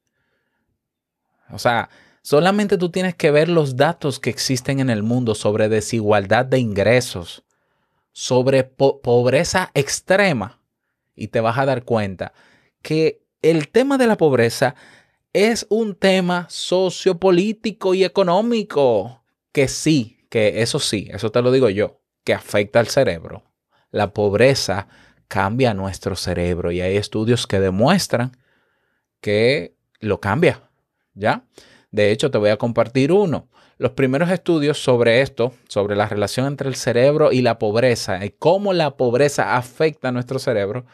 O 1.51 1.57
sea, 1.57 1.89
solamente 2.21 2.77
tú 2.77 2.89
tienes 2.91 3.15
que 3.15 3.31
ver 3.31 3.50
los 3.50 3.75
datos 3.75 4.19
que 4.19 4.29
existen 4.29 4.79
en 4.79 4.89
el 4.89 5.01
mundo 5.01 5.33
sobre 5.33 5.67
desigualdad 5.67 6.45
de 6.45 6.59
ingresos, 6.59 7.43
sobre 8.12 8.63
po- 8.63 9.01
pobreza 9.01 9.71
extrema, 9.74 10.62
y 11.15 11.29
te 11.29 11.41
vas 11.41 11.57
a 11.57 11.65
dar 11.65 11.83
cuenta 11.83 12.33
que 12.81 13.24
el 13.41 13.69
tema 13.69 13.98
de 13.98 14.07
la 14.07 14.17
pobreza 14.17 14.75
es 15.33 15.65
un 15.69 15.95
tema 15.95 16.45
sociopolítico 16.50 17.93
y 17.93 18.03
económico, 18.03 19.24
que 19.51 19.67
sí, 19.67 20.19
que 20.29 20.62
eso 20.62 20.79
sí, 20.79 21.09
eso 21.12 21.31
te 21.31 21.41
lo 21.41 21.51
digo 21.51 21.69
yo, 21.69 22.00
que 22.24 22.33
afecta 22.33 22.79
al 22.79 22.88
cerebro. 22.88 23.43
La 23.91 24.13
pobreza 24.13 24.88
cambia 25.27 25.74
nuestro 25.74 26.15
cerebro 26.15 26.72
y 26.72 26.81
hay 26.81 26.98
estudios 26.98 27.48
que 27.48 27.60
demuestran 27.60 28.38
que 29.22 29.75
lo 30.00 30.19
cambia, 30.19 30.69
¿ya? 31.13 31.43
De 31.91 32.12
hecho, 32.12 32.31
te 32.31 32.38
voy 32.38 32.50
a 32.50 32.58
compartir 32.58 33.12
uno. 33.12 33.48
Los 33.77 33.91
primeros 33.91 34.29
estudios 34.29 34.84
sobre 34.84 35.22
esto, 35.22 35.53
sobre 35.67 35.96
la 35.96 36.08
relación 36.08 36.48
entre 36.48 36.67
el 36.67 36.75
cerebro 36.75 37.31
y 37.31 37.41
la 37.41 37.58
pobreza 37.60 38.24
y 38.25 38.31
cómo 38.31 38.74
la 38.74 38.98
pobreza 38.98 39.55
afecta 39.55 40.10
a 40.10 40.12
nuestro 40.12 40.38
cerebro, 40.38 40.86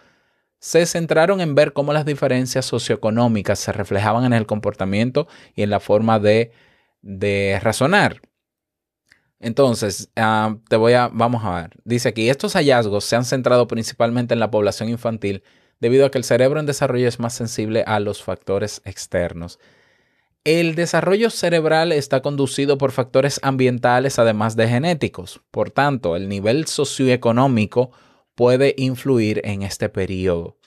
se 0.59 0.85
centraron 0.85 1.41
en 1.41 1.55
ver 1.55 1.73
cómo 1.73 1.93
las 1.93 2.05
diferencias 2.05 2.65
socioeconómicas 2.65 3.59
se 3.59 3.71
reflejaban 3.71 4.25
en 4.25 4.33
el 4.33 4.45
comportamiento 4.45 5.27
y 5.55 5.63
en 5.63 5.69
la 5.69 5.79
forma 5.79 6.19
de, 6.19 6.51
de 7.01 7.59
razonar. 7.61 8.21
Entonces, 9.45 10.09
ah, 10.15 10.57
te 10.67 10.75
voy 10.75 10.93
a, 10.93 11.07
vamos 11.13 11.45
a 11.45 11.61
ver. 11.61 11.69
Dice 11.83 12.09
aquí, 12.09 12.31
estos 12.31 12.53
hallazgos 12.53 13.05
se 13.05 13.15
han 13.15 13.25
centrado 13.25 13.67
principalmente 13.67 14.33
en 14.33 14.39
la 14.39 14.49
población 14.49 14.89
infantil 14.89 15.43
debido 15.79 16.07
a 16.07 16.09
que 16.09 16.17
el 16.17 16.23
cerebro 16.23 16.59
en 16.59 16.65
desarrollo 16.65 17.07
es 17.07 17.19
más 17.19 17.35
sensible 17.35 17.83
a 17.85 17.99
los 17.99 18.23
factores 18.23 18.81
externos. 18.85 19.59
El 20.45 20.73
desarrollo 20.73 21.29
cerebral 21.29 21.91
está 21.91 22.23
conducido 22.23 22.79
por 22.79 22.91
factores 22.91 23.39
ambientales 23.43 24.17
además 24.17 24.55
de 24.55 24.67
genéticos. 24.67 25.41
Por 25.51 25.69
tanto, 25.69 26.15
el 26.15 26.27
nivel 26.27 26.65
socioeconómico 26.65 27.91
puede 28.33 28.73
influir 28.79 29.41
en 29.43 29.61
este 29.61 29.89
periodo. 29.89 30.57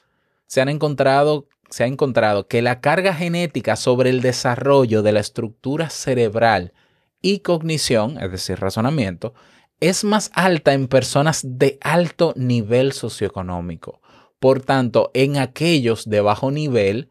Se, 0.47 0.61
han 0.61 0.69
encontrado, 0.69 1.49
se 1.69 1.83
ha 1.83 1.89
encontrado 1.89 2.47
que 2.47 2.63
la 2.63 2.81
carga 2.81 3.13
genética 3.13 3.75
sobre 3.75 4.11
el 4.11 4.21
desarrollo 4.21 5.03
de 5.03 5.11
la 5.11 5.19
estructura 5.19 5.91
cerebral 5.91 6.75
y 7.21 7.41
cognición, 7.41 8.19
es 8.23 8.31
decir, 8.31 8.59
razonamiento, 8.61 9.35
es 9.81 10.05
más 10.05 10.31
alta 10.35 10.73
en 10.73 10.89
personas 10.89 11.43
de 11.45 11.79
alto 11.81 12.33
nivel 12.37 12.93
socioeconómico. 12.93 14.01
Por 14.41 14.63
tanto, 14.63 15.11
en 15.15 15.37
aquellos 15.37 16.09
de 16.09 16.21
bajo 16.21 16.51
nivel 16.51 17.11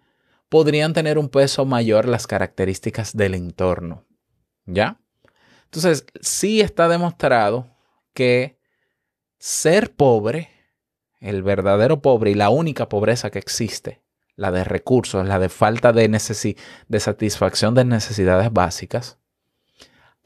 podrían 0.49 0.93
tener 0.93 1.17
un 1.17 1.29
peso 1.29 1.65
mayor 1.65 2.07
las 2.07 2.27
características 2.27 3.15
del 3.15 3.33
entorno. 3.33 4.05
¿Ya? 4.65 4.99
Entonces, 5.65 6.05
sí 6.21 6.61
está 6.61 6.87
demostrado 6.87 7.67
que 8.13 8.57
ser 9.39 9.93
pobre, 9.93 10.49
el 11.19 11.43
verdadero 11.43 12.01
pobre 12.01 12.31
y 12.31 12.35
la 12.35 12.49
única 12.49 12.89
pobreza 12.89 13.29
que 13.29 13.39
existe, 13.39 14.01
la 14.35 14.51
de 14.51 14.63
recursos, 14.63 15.25
la 15.27 15.39
de 15.39 15.49
falta 15.49 15.93
de, 15.93 16.07
de 16.87 16.99
satisfacción 16.99 17.75
de 17.75 17.85
necesidades 17.85 18.51
básicas, 18.51 19.19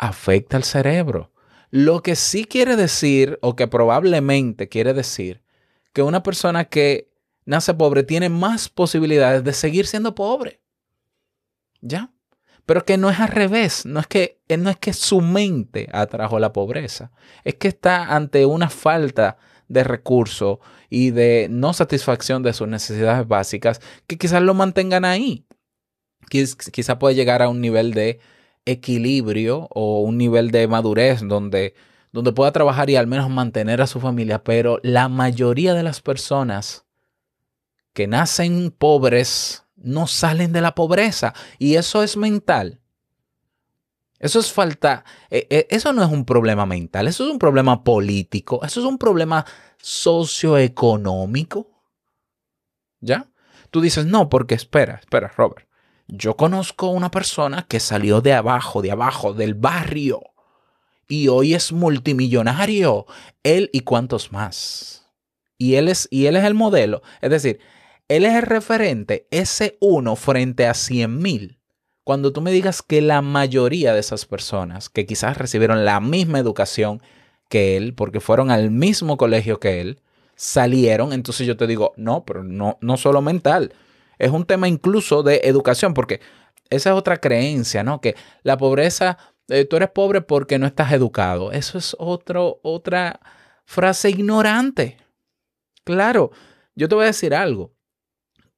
afecta 0.01 0.58
al 0.58 0.65
cerebro. 0.65 1.31
Lo 1.70 2.01
que 2.03 2.17
sí 2.17 2.43
quiere 2.43 2.75
decir, 2.75 3.39
o 3.41 3.55
que 3.55 3.67
probablemente 3.70 4.67
quiere 4.67 4.93
decir, 4.93 5.41
que 5.93 6.01
una 6.01 6.22
persona 6.24 6.65
que 6.65 7.10
nace 7.46 7.74
pobre 7.74 8.03
tiene 8.03 8.27
más 8.27 8.67
posibilidades 8.67 9.43
de 9.46 9.53
seguir 9.53 9.88
siendo 9.88 10.13
pobre. 10.13 10.60
¿Ya? 11.79 12.12
Pero 12.65 12.84
que 12.86 12.98
no 12.98 13.10
es 13.10 13.20
al 13.20 13.29
revés, 13.29 13.86
no 13.86 14.00
es 14.00 14.08
que 14.08 14.39
eh, 14.48 14.58
no 14.58 14.70
es 14.70 14.77
que 14.77 14.93
su 14.93 15.22
mente 15.22 15.89
atrajo 15.91 16.39
la 16.39 16.53
pobreza, 16.53 17.12
es 17.43 17.55
que 17.55 17.67
está 17.70 18.15
ante 18.15 18.46
una 18.46 18.70
falta 18.70 19.38
de 19.67 19.84
recursos 19.84 20.60
y 20.89 21.12
de 21.12 21.48
no 21.50 21.74
satisfacción 21.74 22.43
de 22.43 22.53
sus 22.53 22.67
necesidades 22.67 23.27
básicas 23.27 23.79
que 24.08 24.17
quizás 24.17 24.41
lo 24.41 24.53
mantengan 24.53 25.05
ahí. 25.05 25.46
Quiz- 26.29 26.70
Quizás 26.72 26.98
puede 26.98 27.15
llegar 27.15 27.41
a 27.41 27.50
un 27.50 27.62
nivel 27.62 27.93
de 27.93 28.20
equilibrio 28.65 29.67
o 29.71 30.01
un 30.01 30.17
nivel 30.17 30.51
de 30.51 30.67
madurez 30.67 31.21
donde, 31.23 31.73
donde 32.11 32.31
pueda 32.31 32.51
trabajar 32.51 32.89
y 32.89 32.95
al 32.95 33.07
menos 33.07 33.29
mantener 33.29 33.81
a 33.81 33.87
su 33.87 33.99
familia, 33.99 34.43
pero 34.43 34.79
la 34.83 35.09
mayoría 35.09 35.73
de 35.73 35.83
las 35.83 36.01
personas 36.01 36.85
que 37.93 38.07
nacen 38.07 38.71
pobres 38.71 39.65
no 39.75 40.07
salen 40.07 40.53
de 40.53 40.61
la 40.61 40.75
pobreza 40.75 41.33
y 41.59 41.75
eso 41.75 42.03
es 42.03 42.17
mental. 42.17 42.79
Eso 44.19 44.39
es 44.39 44.53
falta, 44.53 45.03
eh, 45.31 45.47
eh, 45.49 45.67
eso 45.71 45.93
no 45.93 46.03
es 46.03 46.11
un 46.11 46.25
problema 46.25 46.67
mental, 46.67 47.07
eso 47.07 47.25
es 47.25 47.31
un 47.31 47.39
problema 47.39 47.83
político, 47.83 48.63
eso 48.63 48.79
es 48.79 48.85
un 48.85 48.99
problema 48.99 49.43
socioeconómico. 49.81 51.71
¿Ya? 52.99 53.31
Tú 53.71 53.81
dices, 53.81 54.05
no, 54.05 54.29
porque 54.29 54.53
espera, 54.53 54.99
espera, 55.01 55.33
Robert. 55.35 55.67
Yo 56.08 56.36
conozco 56.36 56.88
una 56.88 57.12
persona 57.12 57.65
que 57.67 57.79
salió 57.79 58.22
de 58.22 58.34
abajo, 58.34 58.81
de 58.81 58.91
abajo, 58.91 59.34
del 59.34 59.53
barrio, 59.53 60.22
y 61.08 61.27
hoy 61.27 61.53
es 61.53 61.72
multimillonario. 61.72 63.05
Él 63.43 63.70
y 63.74 63.81
cuantos 63.81 64.31
más. 64.31 65.08
Y 65.58 65.75
él 65.75 65.89
es, 65.89 66.08
y 66.10 66.27
él 66.27 66.38
es 66.38 66.46
el 66.46 66.53
modelo. 66.53 67.01
Es 67.22 67.29
decir, 67.29 67.60
él 68.08 68.25
es 68.25 68.34
el 68.34 68.43
referente, 68.43 69.27
ese 69.29 69.77
uno 69.79 70.15
frente 70.15 70.67
a 70.67 70.74
100 70.74 71.17
mil. 71.17 71.60
Cuando 72.03 72.34
tú 72.34 72.41
me 72.41 72.51
digas 72.51 72.81
que 72.81 73.01
la 73.01 73.22
mayoría 73.22 73.93
de 73.93 74.00
esas 74.00 74.25
personas 74.25 74.89
que 74.89 75.05
quizás 75.05 75.38
recibieron 75.38 75.86
la 75.86 76.00
misma 76.00 76.39
educación 76.39 77.01
que 77.48 77.77
él, 77.77 77.93
porque 77.93 78.20
fueron 78.20 78.50
al 78.50 78.72
mismo 78.72 79.17
colegio 79.17 79.60
que 79.60 79.81
él, 79.81 80.00
salieron, 80.36 81.13
entonces 81.13 81.46
yo 81.46 81.58
te 81.58 81.67
digo, 81.67 81.93
no, 81.98 82.25
pero 82.25 82.43
no, 82.43 82.77
no 82.81 82.98
solo 82.98 83.22
mental, 83.22 83.74
es 84.21 84.31
un 84.31 84.45
tema 84.45 84.67
incluso 84.67 85.23
de 85.23 85.41
educación, 85.43 85.95
porque 85.95 86.21
esa 86.69 86.91
es 86.91 86.95
otra 86.95 87.17
creencia, 87.17 87.83
¿no? 87.83 88.01
Que 88.01 88.15
la 88.43 88.55
pobreza, 88.55 89.17
eh, 89.47 89.65
tú 89.65 89.77
eres 89.77 89.89
pobre 89.89 90.21
porque 90.21 90.59
no 90.59 90.67
estás 90.67 90.91
educado. 90.91 91.51
Eso 91.51 91.79
es 91.79 91.95
otro, 91.97 92.59
otra 92.61 93.19
frase 93.65 94.11
ignorante. 94.11 94.97
Claro, 95.83 96.31
yo 96.75 96.87
te 96.87 96.93
voy 96.93 97.05
a 97.05 97.07
decir 97.07 97.33
algo. 97.33 97.73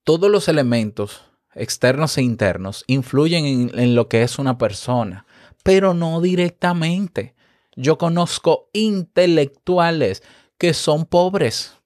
Todos 0.03 0.29
los 0.29 0.49
elementos 0.49 1.23
externos 1.55 2.17
e 2.17 2.23
internos 2.23 2.83
influyen 2.87 3.45
en, 3.45 3.79
en 3.79 3.95
lo 3.95 4.09
que 4.09 4.23
es 4.23 4.39
una 4.39 4.57
persona, 4.57 5.25
pero 5.63 5.93
no 5.93 6.19
directamente. 6.19 7.35
Yo 7.77 7.97
conozco 7.97 8.69
intelectuales 8.73 10.23
que 10.57 10.73
son 10.73 11.05
pobres. 11.05 11.77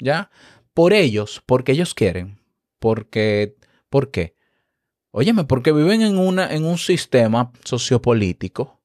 ¿Ya? 0.00 0.30
Por 0.74 0.92
ellos, 0.92 1.42
porque 1.46 1.72
ellos 1.72 1.94
quieren. 1.94 2.40
Porque, 2.78 3.56
¿Por 3.88 4.10
qué? 4.10 4.36
Óyeme, 5.10 5.44
porque 5.44 5.72
viven 5.72 6.00
en, 6.00 6.18
una, 6.18 6.52
en 6.52 6.64
un 6.64 6.78
sistema 6.78 7.52
sociopolítico 7.64 8.80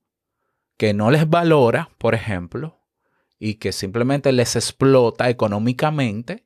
que 0.75 0.93
no 0.93 1.09
les 1.09 1.29
valora, 1.29 1.89
por 1.97 2.13
ejemplo, 2.13 2.77
y 3.39 3.55
que 3.55 3.71
simplemente 3.71 4.31
les 4.31 4.55
explota 4.55 5.29
económicamente 5.29 6.45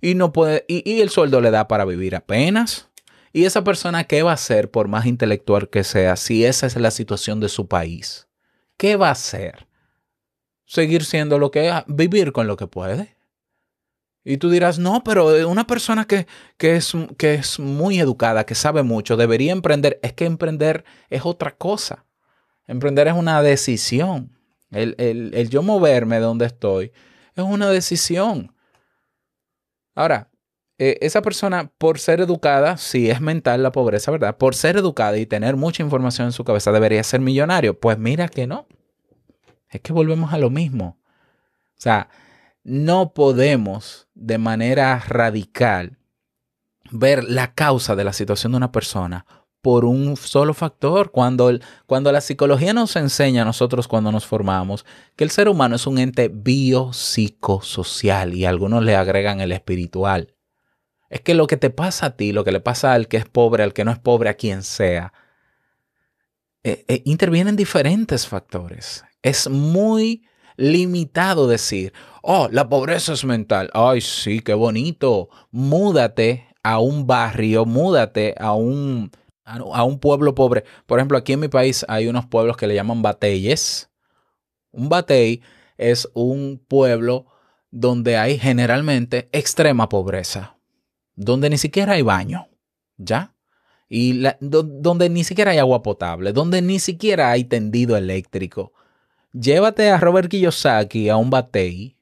y 0.00 0.14
no 0.14 0.32
puede 0.32 0.64
y, 0.68 0.88
y, 0.90 1.00
el 1.00 1.10
sueldo 1.10 1.40
le 1.40 1.50
da 1.50 1.68
para 1.68 1.84
vivir 1.84 2.16
apenas. 2.16 2.88
Y 3.32 3.44
esa 3.44 3.62
persona 3.62 4.04
qué 4.04 4.22
va 4.22 4.32
a 4.32 4.34
hacer 4.34 4.70
por 4.70 4.88
más 4.88 5.06
intelectual 5.06 5.68
que 5.68 5.84
sea 5.84 6.16
si 6.16 6.44
esa 6.44 6.66
es 6.66 6.76
la 6.76 6.90
situación 6.90 7.40
de 7.40 7.48
su 7.48 7.68
país? 7.68 8.26
¿Qué 8.76 8.96
va 8.96 9.08
a 9.08 9.12
hacer? 9.12 9.68
Seguir 10.64 11.04
siendo 11.04 11.38
lo 11.38 11.50
que 11.50 11.68
es, 11.68 11.74
vivir 11.86 12.32
con 12.32 12.46
lo 12.46 12.56
que 12.56 12.66
puede. 12.66 13.17
Y 14.30 14.36
tú 14.36 14.50
dirás, 14.50 14.78
no, 14.78 15.02
pero 15.02 15.48
una 15.48 15.66
persona 15.66 16.04
que, 16.04 16.26
que, 16.58 16.76
es, 16.76 16.92
que 17.16 17.32
es 17.32 17.58
muy 17.58 17.98
educada, 17.98 18.44
que 18.44 18.54
sabe 18.54 18.82
mucho, 18.82 19.16
debería 19.16 19.52
emprender. 19.52 19.98
Es 20.02 20.12
que 20.12 20.26
emprender 20.26 20.84
es 21.08 21.24
otra 21.24 21.56
cosa. 21.56 22.04
Emprender 22.66 23.08
es 23.08 23.14
una 23.14 23.40
decisión. 23.40 24.38
El, 24.70 24.96
el, 24.98 25.32
el 25.32 25.48
yo 25.48 25.62
moverme 25.62 26.16
de 26.16 26.22
donde 26.22 26.44
estoy 26.44 26.92
es 27.36 27.42
una 27.42 27.70
decisión. 27.70 28.54
Ahora, 29.94 30.28
eh, 30.76 30.98
esa 31.00 31.22
persona, 31.22 31.72
por 31.78 31.98
ser 31.98 32.20
educada, 32.20 32.76
si 32.76 33.08
es 33.08 33.22
mental 33.22 33.62
la 33.62 33.72
pobreza, 33.72 34.10
¿verdad? 34.10 34.36
Por 34.36 34.54
ser 34.54 34.76
educada 34.76 35.16
y 35.16 35.24
tener 35.24 35.56
mucha 35.56 35.82
información 35.82 36.26
en 36.26 36.32
su 36.32 36.44
cabeza, 36.44 36.70
debería 36.70 37.02
ser 37.02 37.20
millonario. 37.20 37.80
Pues 37.80 37.96
mira 37.96 38.28
que 38.28 38.46
no. 38.46 38.66
Es 39.70 39.80
que 39.80 39.94
volvemos 39.94 40.34
a 40.34 40.38
lo 40.38 40.50
mismo. 40.50 40.98
O 41.78 41.80
sea, 41.80 42.10
no 42.68 43.14
podemos 43.14 44.08
de 44.14 44.38
manera 44.38 44.98
radical 44.98 45.98
ver 46.90 47.24
la 47.24 47.54
causa 47.54 47.96
de 47.96 48.04
la 48.04 48.12
situación 48.12 48.52
de 48.52 48.58
una 48.58 48.70
persona 48.72 49.24
por 49.62 49.86
un 49.86 50.16
solo 50.16 50.54
factor. 50.54 51.10
Cuando, 51.10 51.48
el, 51.48 51.64
cuando 51.86 52.12
la 52.12 52.20
psicología 52.20 52.74
nos 52.74 52.94
enseña 52.96 53.42
a 53.42 53.46
nosotros 53.46 53.88
cuando 53.88 54.12
nos 54.12 54.26
formamos 54.26 54.84
que 55.16 55.24
el 55.24 55.30
ser 55.30 55.48
humano 55.48 55.76
es 55.76 55.86
un 55.86 55.98
ente 55.98 56.28
biopsicosocial 56.28 58.34
y 58.34 58.44
algunos 58.44 58.84
le 58.84 58.96
agregan 58.96 59.40
el 59.40 59.52
espiritual. 59.52 60.34
Es 61.08 61.22
que 61.22 61.32
lo 61.34 61.46
que 61.46 61.56
te 61.56 61.70
pasa 61.70 62.04
a 62.06 62.16
ti, 62.16 62.32
lo 62.32 62.44
que 62.44 62.52
le 62.52 62.60
pasa 62.60 62.92
al 62.92 63.08
que 63.08 63.16
es 63.16 63.24
pobre, 63.24 63.62
al 63.62 63.72
que 63.72 63.86
no 63.86 63.92
es 63.92 63.98
pobre, 63.98 64.28
a 64.28 64.34
quien 64.34 64.62
sea, 64.62 65.14
eh, 66.64 66.84
eh, 66.86 67.00
intervienen 67.06 67.56
diferentes 67.56 68.26
factores. 68.26 69.06
Es 69.22 69.48
muy 69.48 70.27
limitado 70.58 71.46
decir, 71.46 71.94
oh, 72.20 72.48
la 72.50 72.68
pobreza 72.68 73.14
es 73.14 73.24
mental. 73.24 73.70
Ay, 73.72 74.02
sí, 74.02 74.40
qué 74.40 74.52
bonito. 74.52 75.30
Múdate 75.50 76.48
a 76.62 76.80
un 76.80 77.06
barrio, 77.06 77.64
múdate 77.64 78.34
a 78.38 78.52
un, 78.52 79.10
a 79.44 79.84
un 79.84 79.98
pueblo 79.98 80.34
pobre. 80.34 80.64
Por 80.84 80.98
ejemplo, 80.98 81.16
aquí 81.16 81.32
en 81.32 81.40
mi 81.40 81.48
país 81.48 81.86
hay 81.88 82.08
unos 82.08 82.26
pueblos 82.26 82.56
que 82.58 82.66
le 82.66 82.74
llaman 82.74 83.00
bateyes. 83.00 83.88
Un 84.72 84.90
batey 84.90 85.40
es 85.78 86.08
un 86.12 86.62
pueblo 86.68 87.26
donde 87.70 88.16
hay 88.16 88.38
generalmente 88.38 89.28
extrema 89.32 89.88
pobreza, 89.88 90.56
donde 91.14 91.50
ni 91.50 91.58
siquiera 91.58 91.94
hay 91.94 92.02
baño, 92.02 92.48
¿ya? 92.96 93.34
Y 93.88 94.22
donde 94.40 95.08
ni 95.08 95.24
siquiera 95.24 95.52
hay 95.52 95.58
agua 95.58 95.82
potable, 95.82 96.32
donde 96.32 96.60
ni 96.60 96.78
siquiera 96.78 97.30
hay 97.30 97.44
tendido 97.44 97.96
eléctrico, 97.96 98.72
llévate 99.32 99.90
a 99.90 99.98
Robert 99.98 100.28
Kiyosaki 100.28 101.08
a 101.08 101.16
un 101.16 101.30
batey, 101.30 101.96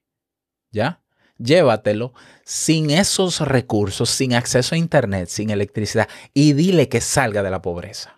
¿ya? 0.71 1.03
Llévatelo 1.39 2.15
sin 2.45 2.91
esos 2.91 3.41
recursos, 3.41 4.09
sin 4.09 4.35
acceso 4.35 4.75
a 4.75 4.79
internet, 4.79 5.29
sin 5.29 5.51
electricidad 5.51 6.09
y 6.33 6.55
dile 6.55 6.89
que 6.89 7.01
salga 7.01 7.43
de 7.43 7.51
la 7.51 7.61
pobreza. 7.61 8.17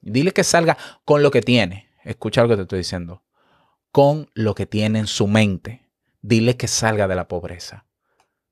Dile 0.00 0.32
que 0.32 0.44
salga 0.44 0.76
con 1.04 1.22
lo 1.22 1.30
que 1.30 1.40
tiene. 1.40 1.88
Escucha 2.04 2.42
lo 2.42 2.48
que 2.48 2.56
te 2.56 2.62
estoy 2.62 2.78
diciendo. 2.78 3.22
Con 3.90 4.30
lo 4.34 4.54
que 4.54 4.66
tiene 4.66 4.98
en 5.00 5.06
su 5.06 5.26
mente. 5.26 5.88
Dile 6.20 6.56
que 6.56 6.68
salga 6.68 7.08
de 7.08 7.14
la 7.14 7.28
pobreza. 7.28 7.86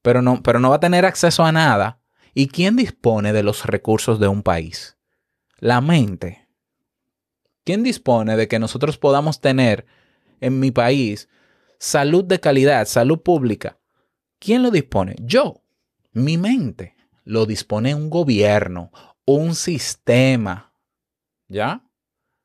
Pero 0.02 0.22
no, 0.22 0.42
pero 0.42 0.60
no 0.60 0.70
va 0.70 0.76
a 0.76 0.80
tener 0.80 1.04
acceso 1.04 1.44
a 1.44 1.52
nada. 1.52 2.00
¿Y 2.34 2.48
quién 2.48 2.76
dispone 2.76 3.32
de 3.32 3.42
los 3.42 3.64
recursos 3.66 4.18
de 4.18 4.28
un 4.28 4.42
país? 4.42 4.96
La 5.58 5.80
mente. 5.80 6.45
¿Quién 7.66 7.82
dispone 7.82 8.36
de 8.36 8.46
que 8.46 8.60
nosotros 8.60 8.96
podamos 8.96 9.40
tener 9.40 9.86
en 10.40 10.60
mi 10.60 10.70
país 10.70 11.28
salud 11.80 12.24
de 12.24 12.38
calidad, 12.38 12.86
salud 12.86 13.18
pública? 13.18 13.76
¿Quién 14.38 14.62
lo 14.62 14.70
dispone? 14.70 15.16
Yo, 15.18 15.64
mi 16.12 16.38
mente. 16.38 16.94
Lo 17.24 17.44
dispone 17.44 17.92
un 17.92 18.08
gobierno, 18.08 18.92
un 19.24 19.56
sistema. 19.56 20.72
¿Ya? 21.48 21.82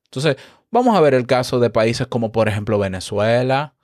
Entonces, 0.06 0.38
vamos 0.72 0.98
a 0.98 1.02
ver 1.02 1.14
el 1.14 1.28
caso 1.28 1.60
de 1.60 1.70
países 1.70 2.08
como 2.08 2.32
por 2.32 2.48
ejemplo 2.48 2.80
Venezuela, 2.80 3.76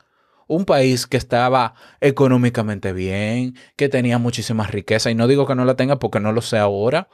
un 0.47 0.65
país 0.65 1.05
que 1.05 1.17
estaba 1.17 1.75
económicamente 2.01 2.93
bien, 2.93 3.55
que 3.75 3.89
tenía 3.89 4.17
muchísima 4.17 4.65
riqueza, 4.65 5.11
y 5.11 5.15
no 5.15 5.27
digo 5.27 5.45
que 5.45 5.53
no 5.53 5.65
la 5.65 5.75
tenga 5.75 5.99
porque 5.99 6.19
no 6.19 6.31
lo 6.31 6.41
sé 6.41 6.57
ahora, 6.57 7.09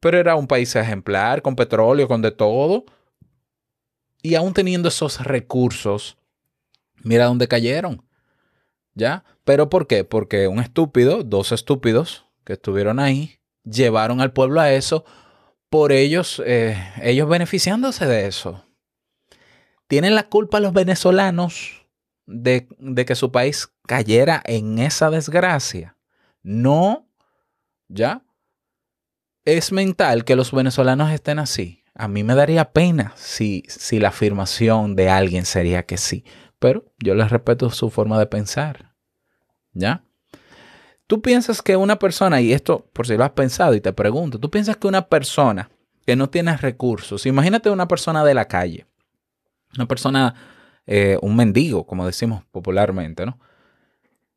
pero 0.00 0.18
era 0.18 0.36
un 0.36 0.48
país 0.48 0.76
ejemplar, 0.76 1.40
con 1.40 1.56
petróleo, 1.56 2.08
con 2.08 2.20
de 2.20 2.32
todo, 2.32 2.84
y 4.22 4.36
aún 4.36 4.54
teniendo 4.54 4.88
esos 4.88 5.20
recursos, 5.20 6.16
mira 7.02 7.26
dónde 7.26 7.48
cayeron. 7.48 8.04
¿Ya? 8.94 9.24
¿Pero 9.44 9.68
por 9.70 9.86
qué? 9.86 10.04
Porque 10.04 10.48
un 10.48 10.60
estúpido, 10.60 11.24
dos 11.24 11.50
estúpidos 11.52 12.26
que 12.44 12.54
estuvieron 12.54 13.00
ahí, 13.00 13.40
llevaron 13.64 14.20
al 14.20 14.32
pueblo 14.32 14.60
a 14.60 14.72
eso 14.72 15.04
por 15.70 15.90
ellos, 15.90 16.42
eh, 16.44 16.76
ellos 17.00 17.28
beneficiándose 17.28 18.06
de 18.06 18.26
eso. 18.26 18.62
¿Tienen 19.86 20.14
la 20.14 20.28
culpa 20.28 20.60
los 20.60 20.74
venezolanos 20.74 21.86
de, 22.26 22.68
de 22.78 23.04
que 23.06 23.14
su 23.14 23.32
país 23.32 23.72
cayera 23.86 24.42
en 24.44 24.78
esa 24.78 25.08
desgracia? 25.08 25.96
No, 26.42 27.08
¿ya? 27.88 28.22
Es 29.46 29.72
mental 29.72 30.24
que 30.24 30.36
los 30.36 30.52
venezolanos 30.52 31.10
estén 31.10 31.38
así. 31.38 31.81
A 32.02 32.08
mí 32.08 32.24
me 32.24 32.34
daría 32.34 32.72
pena 32.72 33.12
si, 33.14 33.62
si 33.68 34.00
la 34.00 34.08
afirmación 34.08 34.96
de 34.96 35.08
alguien 35.08 35.44
sería 35.44 35.86
que 35.86 35.96
sí, 35.96 36.24
pero 36.58 36.92
yo 36.98 37.14
les 37.14 37.30
respeto 37.30 37.70
su 37.70 37.90
forma 37.90 38.18
de 38.18 38.26
pensar. 38.26 38.96
¿Ya? 39.72 40.02
Tú 41.06 41.22
piensas 41.22 41.62
que 41.62 41.76
una 41.76 42.00
persona, 42.00 42.40
y 42.40 42.52
esto 42.52 42.90
por 42.92 43.06
si 43.06 43.16
lo 43.16 43.22
has 43.22 43.30
pensado 43.30 43.74
y 43.74 43.80
te 43.80 43.92
pregunto, 43.92 44.40
tú 44.40 44.50
piensas 44.50 44.76
que 44.76 44.88
una 44.88 45.06
persona 45.06 45.70
que 46.04 46.16
no 46.16 46.28
tiene 46.28 46.56
recursos, 46.56 47.24
imagínate 47.24 47.70
una 47.70 47.86
persona 47.86 48.24
de 48.24 48.34
la 48.34 48.48
calle, 48.48 48.88
una 49.76 49.86
persona, 49.86 50.34
eh, 50.86 51.18
un 51.22 51.36
mendigo, 51.36 51.86
como 51.86 52.04
decimos 52.04 52.42
popularmente, 52.50 53.24
¿no? 53.24 53.38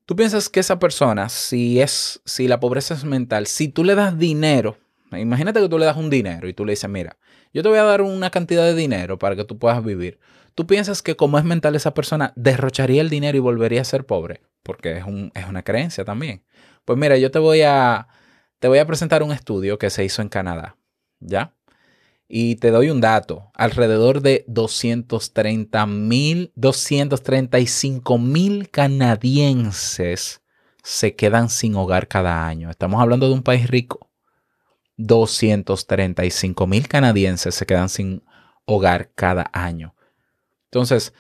Tú 0.06 0.16
piensas 0.16 0.50
que 0.50 0.60
esa 0.60 0.78
persona, 0.78 1.30
si 1.30 1.82
es, 1.82 2.22
si 2.26 2.48
la 2.48 2.60
pobreza 2.60 2.94
es 2.94 3.06
mental, 3.06 3.48
si 3.48 3.70
tú 3.70 3.84
le 3.84 3.96
das 3.96 4.20
dinero, 4.20 4.78
imagínate 5.12 5.62
que 5.62 5.70
tú 5.70 5.78
le 5.78 5.86
das 5.86 5.98
un 5.98 6.10
dinero 6.10 6.48
y 6.48 6.54
tú 6.54 6.66
le 6.66 6.74
dices, 6.74 6.90
mira, 6.90 7.18
yo 7.54 7.64
te 7.64 7.70
voy 7.70 7.78
a 7.78 7.84
dar 7.84 8.02
una 8.02 8.30
cantidad 8.30 8.64
de 8.64 8.76
dinero 8.76 9.18
para 9.18 9.36
que 9.36 9.46
tú 9.46 9.58
puedas 9.58 9.84
vivir. 9.84 10.20
¿Tú 10.56 10.68
piensas 10.68 11.02
que 11.02 11.16
como 11.16 11.38
es 11.38 11.44
mental 11.44 11.76
esa 11.76 11.94
persona 11.94 12.34
derrocharía 12.36 13.02
el 13.02 13.10
dinero 13.10 13.38
y 13.38 13.42
volvería 13.42 13.82
a 13.82 13.86
ser 13.86 14.06
pobre? 14.06 14.42
Porque 14.64 14.98
es, 14.98 15.04
un, 15.06 15.32
es 15.36 15.46
una 15.48 15.64
creencia 15.64 16.06
también. 16.06 16.44
Pues 16.86 16.98
mira, 16.98 17.18
yo 17.18 17.32
te 17.32 17.40
voy 17.40 17.62
a 17.62 18.08
te 18.60 18.68
voy 18.68 18.80
a 18.80 18.88
presentar 18.88 19.22
un 19.22 19.32
estudio 19.32 19.78
que 19.78 19.90
se 19.90 20.04
hizo 20.04 20.22
en 20.22 20.30
Canadá, 20.30 20.78
¿ya? 21.20 21.54
Y 22.28 22.56
te 22.56 22.72
doy 22.72 22.90
un 22.90 23.02
dato, 23.02 23.52
alrededor 23.54 24.22
de 24.22 24.44
230 24.48 25.86
mil, 25.86 26.52
235 26.56 28.18
mil 28.18 28.72
canadienses 28.72 30.42
se 30.82 31.16
quedan 31.16 31.50
sin 31.50 31.76
hogar 31.76 32.08
cada 32.08 32.48
año. 32.48 32.72
Estamos 32.72 33.00
hablando 33.00 33.28
de 33.28 33.36
un 33.36 33.44
país 33.44 33.70
rico. 33.70 34.10
235 34.98 36.68
mil 36.68 36.88
canadienses 36.88 37.56
se 37.56 37.66
quedan 37.66 37.90
sin 37.90 38.24
hogar 38.66 39.12
cada 39.16 39.50
año. 39.54 39.96
Entonces, 40.66 41.14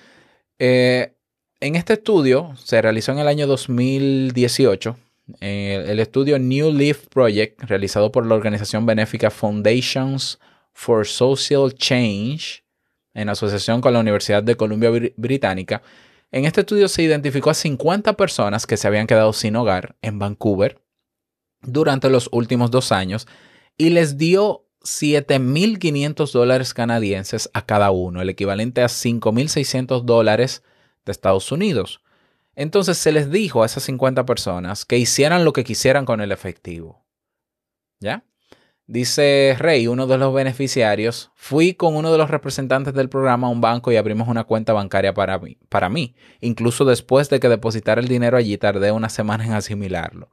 eh, 0.60 1.14
en 1.60 1.76
este 1.76 1.94
estudio 1.94 2.54
se 2.64 2.82
realizó 2.82 3.12
en 3.12 3.20
el 3.20 3.28
año 3.28 3.48
2018 3.48 4.98
eh, 5.42 5.86
el 5.88 6.00
estudio 6.00 6.38
New 6.38 6.72
Leaf 6.72 7.08
Project, 7.08 7.62
realizado 7.64 8.12
por 8.12 8.26
la 8.26 8.36
organización 8.36 8.86
benéfica 8.86 9.32
Foundations 9.32 10.40
for 10.74 11.08
Social 11.08 11.74
Change, 11.74 12.64
en 13.14 13.30
asociación 13.30 13.82
con 13.82 13.94
la 13.94 14.00
Universidad 14.00 14.44
de 14.44 14.56
Columbia 14.56 14.92
Br- 14.92 15.14
Británica. 15.16 15.82
En 16.32 16.46
este 16.46 16.62
estudio 16.62 16.88
se 16.90 17.02
identificó 17.04 17.50
a 17.50 17.54
50 17.54 18.14
personas 18.14 18.68
que 18.68 18.78
se 18.78 18.88
habían 18.88 19.08
quedado 19.08 19.32
sin 19.34 19.56
hogar 19.56 19.96
en 20.02 20.20
Vancouver 20.20 20.82
durante 21.62 22.10
los 22.10 22.30
últimos 22.32 22.70
dos 22.72 22.92
años 22.92 23.26
y 23.78 23.90
les 23.90 24.18
dio 24.18 24.66
7.500 24.84 26.32
dólares 26.32 26.74
canadienses 26.74 27.50
a 27.54 27.66
cada 27.66 27.92
uno, 27.92 28.22
el 28.22 28.30
equivalente 28.30 28.82
a 28.82 28.88
5.600 28.88 30.04
dólares 30.04 30.64
de 31.06 31.12
Estados 31.12 31.52
Unidos. 31.52 32.02
Entonces 32.56 32.98
se 32.98 33.12
les 33.12 33.32
dijo 33.32 33.64
a 33.64 33.66
esas 33.66 33.84
50 33.84 34.26
personas 34.26 34.86
que 34.86 34.98
hicieran 34.98 35.44
lo 35.44 35.54
que 35.54 35.64
quisieran 35.64 36.06
con 36.06 36.22
el 36.22 36.32
efectivo. 36.32 37.06
¿Ya? 38.00 38.24
Dice 38.88 39.56
Rey, 39.58 39.88
uno 39.88 40.06
de 40.06 40.20
los 40.20 40.32
beneficiarios, 40.32 41.32
fui 41.34 41.74
con 41.74 41.96
uno 41.96 42.12
de 42.12 42.20
los 42.20 42.30
representantes 42.30 42.94
del 42.94 43.10
programa 43.10 43.48
a 43.48 43.50
un 43.50 43.60
banco 43.60 43.92
y 43.92 43.98
abrimos 43.98 44.28
una 44.28 44.44
cuenta 44.44 44.74
bancaria 44.74 45.14
para 45.14 45.40
mí, 45.40 45.58
para 45.70 45.90
mí. 45.90 46.16
Incluso 46.40 46.86
después 46.86 47.30
de 47.30 47.40
que 47.40 47.50
depositara 47.50 48.00
el 48.00 48.08
dinero 48.08 48.38
allí 48.38 48.58
tardé 48.60 48.92
una 48.92 49.10
semana 49.10 49.44
en 49.44 49.54
asimilarlo. 49.54 50.30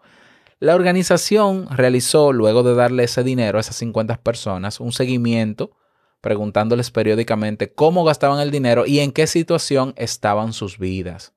La 0.62 0.76
organización 0.76 1.66
realizó, 1.70 2.32
luego 2.32 2.62
de 2.62 2.76
darle 2.76 3.02
ese 3.02 3.24
dinero 3.24 3.58
a 3.58 3.60
esas 3.60 3.74
50 3.74 4.18
personas, 4.18 4.78
un 4.78 4.92
seguimiento 4.92 5.72
preguntándoles 6.20 6.92
periódicamente 6.92 7.72
cómo 7.72 8.04
gastaban 8.04 8.38
el 8.38 8.52
dinero 8.52 8.86
y 8.86 9.00
en 9.00 9.10
qué 9.10 9.26
situación 9.26 9.92
estaban 9.96 10.52
sus 10.52 10.78
vidas. 10.78 11.34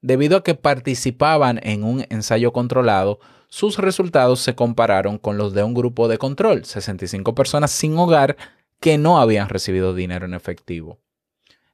Debido 0.00 0.38
a 0.38 0.42
que 0.42 0.56
participaban 0.56 1.60
en 1.62 1.84
un 1.84 2.06
ensayo 2.10 2.52
controlado, 2.52 3.20
sus 3.46 3.78
resultados 3.78 4.40
se 4.40 4.56
compararon 4.56 5.18
con 5.18 5.38
los 5.38 5.54
de 5.54 5.62
un 5.62 5.72
grupo 5.72 6.08
de 6.08 6.18
control, 6.18 6.64
65 6.64 7.36
personas 7.36 7.70
sin 7.70 7.96
hogar 7.96 8.36
que 8.80 8.98
no 8.98 9.20
habían 9.20 9.48
recibido 9.48 9.94
dinero 9.94 10.26
en 10.26 10.34
efectivo. 10.34 10.98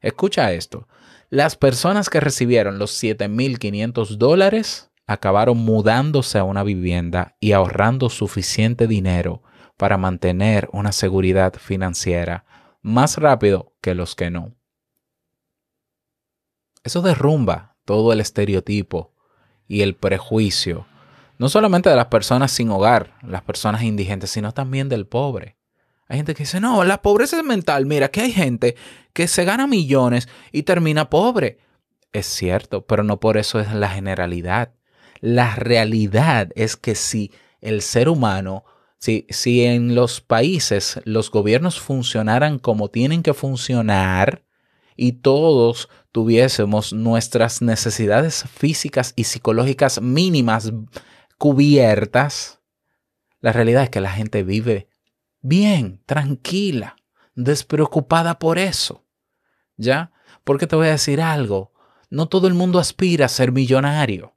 Escucha 0.03 0.53
esto, 0.53 0.89
las 1.31 1.57
personas 1.57 2.11
que 2.11 2.21
recibieron 2.21 2.79
los 2.79 3.03
7.500 3.03 4.19
dólares 4.19 4.92
acabaron 5.07 5.59
mudándose 5.59 6.39
a 6.39 6.45
una 6.45 6.63
vivienda 6.63 7.37
y 7.41 7.53
ahorrando 7.53 8.09
suficiente 8.11 8.87
dinero 8.87 9.43
para 9.77 9.99
mantener 9.99 10.69
una 10.73 10.93
seguridad 10.93 11.55
financiera 11.55 12.45
más 12.83 13.17
rápido 13.17 13.75
que 13.81 13.95
los 13.95 14.15
que 14.15 14.31
no. 14.31 14.55
Eso 16.85 17.03
derrumba 17.03 17.77
todo 17.85 18.13
el 18.13 18.21
estereotipo 18.21 19.15
y 19.69 19.83
el 19.83 19.95
prejuicio, 19.95 20.87
no 21.39 21.49
solamente 21.49 21.89
de 21.89 21.97
las 21.97 22.07
personas 22.07 22.53
sin 22.53 22.71
hogar, 22.71 23.15
las 23.23 23.43
personas 23.43 23.83
indigentes, 23.83 24.31
sino 24.31 24.53
también 24.53 24.89
del 24.89 25.07
pobre. 25.07 25.57
Hay 26.09 26.19
gente 26.19 26.35
que 26.35 26.43
dice, 26.43 26.61
no, 26.61 26.85
la 26.85 27.01
pobreza 27.01 27.39
es 27.39 27.45
mental. 27.45 27.87
Mira, 27.87 28.11
que 28.11 28.21
hay 28.21 28.33
gente 28.33 28.77
que 29.15 29.27
se 29.29 29.45
gana 29.45 29.67
millones 29.67 30.29
y 30.53 30.65
termina 30.65 31.09
pobre. 31.09 31.59
Es 32.13 32.27
cierto, 32.27 32.85
pero 32.87 33.03
no 33.03 33.19
por 33.19 33.39
eso 33.39 33.61
es 33.61 33.73
la 33.73 33.89
generalidad. 33.89 34.75
La 35.23 35.55
realidad 35.55 36.51
es 36.57 36.77
que 36.77 36.97
si 36.97 37.31
el 37.61 37.81
ser 37.81 38.09
humano, 38.09 38.65
si, 38.99 39.25
si 39.31 39.65
en 39.65 39.95
los 39.95 40.21
países 40.21 41.01
los 41.05 41.31
gobiernos 41.31 41.81
funcionaran 41.81 42.59
como 42.59 42.89
tienen 42.89 43.23
que 43.23 43.33
funcionar 43.33 44.45
y 44.97 45.13
todos 45.13 45.89
tuviésemos 46.11 46.93
nuestras 46.93 47.63
necesidades 47.63 48.45
físicas 48.53 49.13
y 49.15 49.25
psicológicas 49.25 50.03
mínimas 50.03 50.73
cubiertas, 51.39 52.59
la 53.41 53.53
realidad 53.53 53.85
es 53.85 53.91
que 53.91 54.01
la 54.01 54.11
gente 54.11 54.43
vive 54.43 54.89
bien, 55.41 56.03
tranquila, 56.05 56.97
despreocupada 57.37 58.41
por 58.41 58.59
eso. 58.59 59.05
¿Ya? 59.77 60.11
Porque 60.43 60.67
te 60.67 60.75
voy 60.75 60.89
a 60.89 60.93
decir 60.93 61.21
algo, 61.21 61.73
no 62.11 62.27
todo 62.27 62.49
el 62.49 62.55
mundo 62.55 62.81
aspira 62.81 63.27
a 63.27 63.29
ser 63.29 63.53
millonario. 63.53 64.35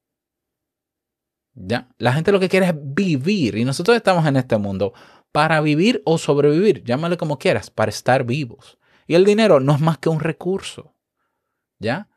¿Ya? 1.55 1.87
La 1.97 2.13
gente 2.13 2.31
lo 2.31 2.39
que 2.39 2.49
quiere 2.49 2.67
es 2.67 2.73
vivir 2.75 3.55
y 3.55 3.63
nosotros 3.63 3.95
estamos 3.95 4.25
en 4.27 4.35
este 4.35 4.57
mundo 4.57 4.93
para 5.31 5.61
vivir 5.61 6.01
o 6.05 6.17
sobrevivir, 6.17 6.83
llámale 6.83 7.17
como 7.17 7.39
quieras, 7.39 7.69
para 7.69 7.89
estar 7.89 8.25
vivos. 8.25 8.77
Y 9.07 9.15
el 9.15 9.25
dinero 9.25 9.59
no 9.59 9.73
es 9.73 9.81
más 9.81 9.97
que 9.97 10.09
un 10.09 10.19
recurso. 10.19 10.93
¿Ya? 11.79 12.09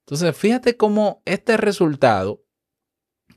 Entonces, 0.00 0.36
fíjate 0.36 0.76
cómo 0.76 1.22
este 1.24 1.56
resultado, 1.56 2.44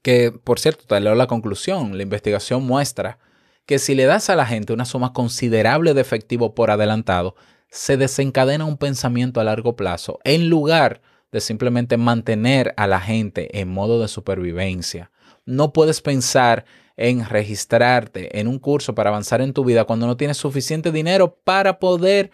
que 0.01 0.31
por 0.31 0.59
cierto, 0.59 0.85
te 0.85 0.99
leo 0.99 1.15
la 1.15 1.27
conclusión, 1.27 1.97
la 1.97 2.03
investigación 2.03 2.63
muestra 2.63 3.19
que 3.65 3.79
si 3.79 3.95
le 3.95 4.05
das 4.05 4.29
a 4.29 4.35
la 4.35 4.45
gente 4.45 4.73
una 4.73 4.85
suma 4.85 5.13
considerable 5.13 5.93
de 5.93 6.01
efectivo 6.01 6.55
por 6.55 6.71
adelantado, 6.71 7.35
se 7.69 7.97
desencadena 7.97 8.65
un 8.65 8.77
pensamiento 8.77 9.39
a 9.39 9.43
largo 9.43 9.75
plazo 9.75 10.19
en 10.23 10.49
lugar 10.49 11.01
de 11.31 11.41
simplemente 11.41 11.97
mantener 11.97 12.73
a 12.77 12.87
la 12.87 13.01
gente 13.01 13.59
en 13.59 13.69
modo 13.69 14.01
de 14.01 14.07
supervivencia. 14.07 15.11
No 15.47 15.71
puedes 15.71 16.01
pensar 16.01 16.65
en 16.97 17.25
registrarte 17.25 18.37
en 18.39 18.47
un 18.47 18.59
curso 18.59 18.93
para 18.93 19.09
avanzar 19.09 19.39
en 19.39 19.53
tu 19.53 19.63
vida 19.63 19.85
cuando 19.85 20.05
no 20.05 20.17
tienes 20.17 20.35
suficiente 20.35 20.91
dinero 20.91 21.39
para 21.43 21.79
poder 21.79 22.31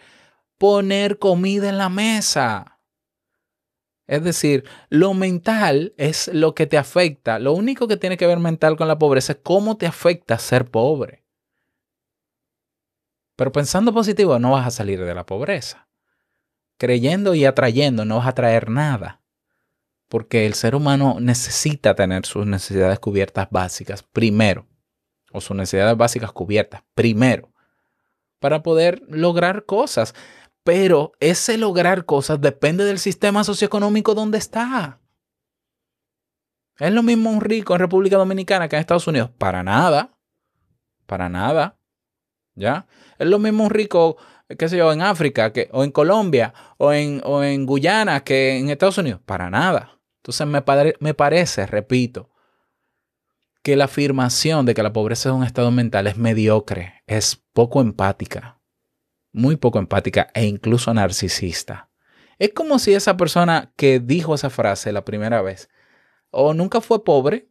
poner 0.58 1.20
comida 1.20 1.68
en 1.68 1.78
la 1.78 1.88
mesa. 1.88 2.80
Es 4.08 4.24
decir, 4.24 4.64
lo 4.88 5.14
mental 5.14 5.94
es 5.96 6.28
lo 6.28 6.56
que 6.56 6.66
te 6.66 6.76
afecta. 6.76 7.38
Lo 7.38 7.52
único 7.52 7.86
que 7.86 7.96
tiene 7.96 8.16
que 8.16 8.26
ver 8.26 8.40
mental 8.40 8.76
con 8.76 8.88
la 8.88 8.98
pobreza 8.98 9.34
es 9.34 9.38
cómo 9.44 9.76
te 9.76 9.86
afecta 9.86 10.36
ser 10.38 10.68
pobre. 10.68 11.24
Pero 13.36 13.52
pensando 13.52 13.94
positivo 13.94 14.40
no 14.40 14.50
vas 14.50 14.66
a 14.66 14.70
salir 14.72 15.02
de 15.04 15.14
la 15.14 15.24
pobreza. 15.24 15.88
Creyendo 16.78 17.36
y 17.36 17.44
atrayendo 17.44 18.04
no 18.04 18.16
vas 18.18 18.26
a 18.26 18.34
traer 18.34 18.70
nada. 18.70 19.23
Porque 20.08 20.46
el 20.46 20.54
ser 20.54 20.74
humano 20.74 21.16
necesita 21.20 21.94
tener 21.94 22.26
sus 22.26 22.46
necesidades 22.46 22.98
cubiertas 22.98 23.48
básicas 23.50 24.02
primero. 24.02 24.66
O 25.32 25.40
sus 25.40 25.56
necesidades 25.56 25.96
básicas 25.96 26.32
cubiertas 26.32 26.82
primero. 26.94 27.52
Para 28.38 28.62
poder 28.62 29.02
lograr 29.08 29.64
cosas. 29.64 30.14
Pero 30.62 31.12
ese 31.20 31.58
lograr 31.58 32.04
cosas 32.04 32.40
depende 32.40 32.84
del 32.84 32.98
sistema 32.98 33.44
socioeconómico 33.44 34.14
donde 34.14 34.38
está. 34.38 35.00
¿Es 36.78 36.92
lo 36.92 37.02
mismo 37.02 37.30
un 37.30 37.40
rico 37.40 37.74
en 37.74 37.80
República 37.80 38.16
Dominicana 38.16 38.68
que 38.68 38.76
en 38.76 38.80
Estados 38.80 39.06
Unidos? 39.06 39.30
Para 39.38 39.62
nada. 39.62 40.16
Para 41.06 41.28
nada. 41.28 41.78
¿Ya? 42.54 42.86
Es 43.18 43.26
lo 43.26 43.38
mismo 43.38 43.64
un 43.64 43.70
rico, 43.70 44.16
qué 44.58 44.68
sé 44.68 44.76
yo, 44.76 44.92
en 44.92 45.02
África 45.02 45.52
que, 45.52 45.68
o 45.72 45.84
en 45.84 45.90
Colombia 45.90 46.52
o 46.78 46.92
en, 46.92 47.20
o 47.24 47.42
en 47.42 47.66
Guyana 47.66 48.24
que 48.24 48.58
en 48.58 48.70
Estados 48.70 48.98
Unidos. 48.98 49.20
Para 49.24 49.50
nada. 49.50 49.93
Entonces 50.24 50.46
me, 50.46 50.62
pare- 50.62 50.96
me 51.00 51.12
parece, 51.12 51.66
repito, 51.66 52.30
que 53.62 53.76
la 53.76 53.84
afirmación 53.84 54.64
de 54.64 54.72
que 54.72 54.82
la 54.82 54.94
pobreza 54.94 55.28
es 55.28 55.34
un 55.34 55.44
estado 55.44 55.70
mental 55.70 56.06
es 56.06 56.16
mediocre, 56.16 57.02
es 57.06 57.44
poco 57.52 57.82
empática, 57.82 58.58
muy 59.32 59.56
poco 59.56 59.78
empática 59.78 60.30
e 60.32 60.46
incluso 60.46 60.94
narcisista. 60.94 61.90
Es 62.38 62.54
como 62.54 62.78
si 62.78 62.94
esa 62.94 63.18
persona 63.18 63.74
que 63.76 64.00
dijo 64.00 64.34
esa 64.34 64.48
frase 64.48 64.92
la 64.92 65.04
primera 65.04 65.42
vez 65.42 65.68
o 66.30 66.54
nunca 66.54 66.80
fue 66.80 67.04
pobre 67.04 67.50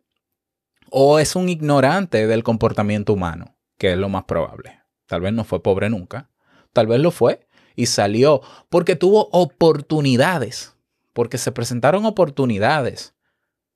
o 0.90 1.20
es 1.20 1.36
un 1.36 1.50
ignorante 1.50 2.26
del 2.26 2.44
comportamiento 2.44 3.14
humano, 3.14 3.56
que 3.78 3.92
es 3.92 3.98
lo 4.00 4.10
más 4.10 4.24
probable. 4.24 4.82
Tal 5.06 5.22
vez 5.22 5.32
no 5.32 5.44
fue 5.44 5.62
pobre 5.62 5.92
nunca, 5.92 6.32
tal 6.74 6.88
vez 6.88 7.00
lo 7.00 7.12
fue 7.12 7.48
y 7.76 7.86
salió 7.86 8.42
porque 8.70 8.96
tuvo 8.96 9.30
oportunidades, 9.32 10.73
porque 11.14 11.38
se 11.38 11.52
presentaron 11.52 12.06
oportunidades 12.06 13.16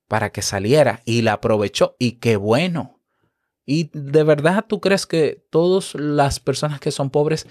para 0.08 0.30
que 0.30 0.42
saliera 0.42 1.00
y 1.04 1.22
la 1.22 1.34
aprovechó 1.34 1.96
y 1.98 2.12
qué 2.12 2.36
bueno. 2.36 3.00
¿Y 3.64 3.90
de 3.92 4.22
verdad 4.22 4.64
tú 4.66 4.80
crees 4.80 5.06
que 5.06 5.46
todas 5.50 5.94
las 5.94 6.40
personas 6.40 6.80
que 6.80 6.90
son 6.90 7.10
pobres 7.10 7.46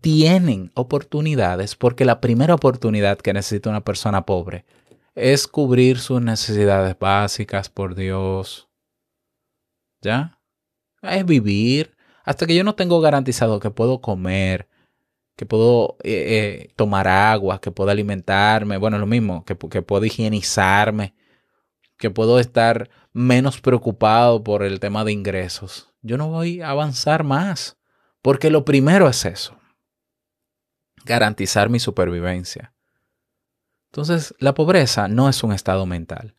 tienen 0.00 0.70
oportunidades? 0.74 1.76
Porque 1.76 2.04
la 2.04 2.20
primera 2.20 2.54
oportunidad 2.54 3.18
que 3.18 3.32
necesita 3.32 3.70
una 3.70 3.82
persona 3.82 4.26
pobre 4.26 4.66
es 5.14 5.46
cubrir 5.46 5.98
sus 5.98 6.20
necesidades 6.20 6.98
básicas, 6.98 7.68
por 7.68 7.94
Dios. 7.94 8.68
¿Ya? 10.02 10.38
Es 11.02 11.24
vivir. 11.24 11.96
Hasta 12.24 12.46
que 12.46 12.54
yo 12.54 12.64
no 12.64 12.74
tengo 12.74 13.00
garantizado 13.00 13.58
que 13.58 13.70
puedo 13.70 14.00
comer, 14.00 14.68
que 15.42 15.46
puedo 15.46 15.96
eh, 16.04 16.68
eh, 16.68 16.72
tomar 16.76 17.08
agua, 17.08 17.60
que 17.60 17.72
puedo 17.72 17.90
alimentarme, 17.90 18.76
bueno, 18.76 18.96
lo 18.98 19.06
mismo, 19.06 19.44
que, 19.44 19.58
que 19.58 19.82
puedo 19.82 20.04
higienizarme, 20.04 21.16
que 21.98 22.10
puedo 22.10 22.38
estar 22.38 22.88
menos 23.12 23.60
preocupado 23.60 24.44
por 24.44 24.62
el 24.62 24.78
tema 24.78 25.04
de 25.04 25.10
ingresos, 25.10 25.92
yo 26.00 26.16
no 26.16 26.28
voy 26.28 26.60
a 26.60 26.70
avanzar 26.70 27.24
más. 27.24 27.76
Porque 28.22 28.50
lo 28.50 28.64
primero 28.64 29.08
es 29.08 29.24
eso, 29.24 29.58
garantizar 31.04 31.68
mi 31.68 31.80
supervivencia. 31.80 32.72
Entonces, 33.86 34.36
la 34.38 34.54
pobreza 34.54 35.08
no 35.08 35.28
es 35.28 35.42
un 35.42 35.52
estado 35.52 35.86
mental, 35.86 36.36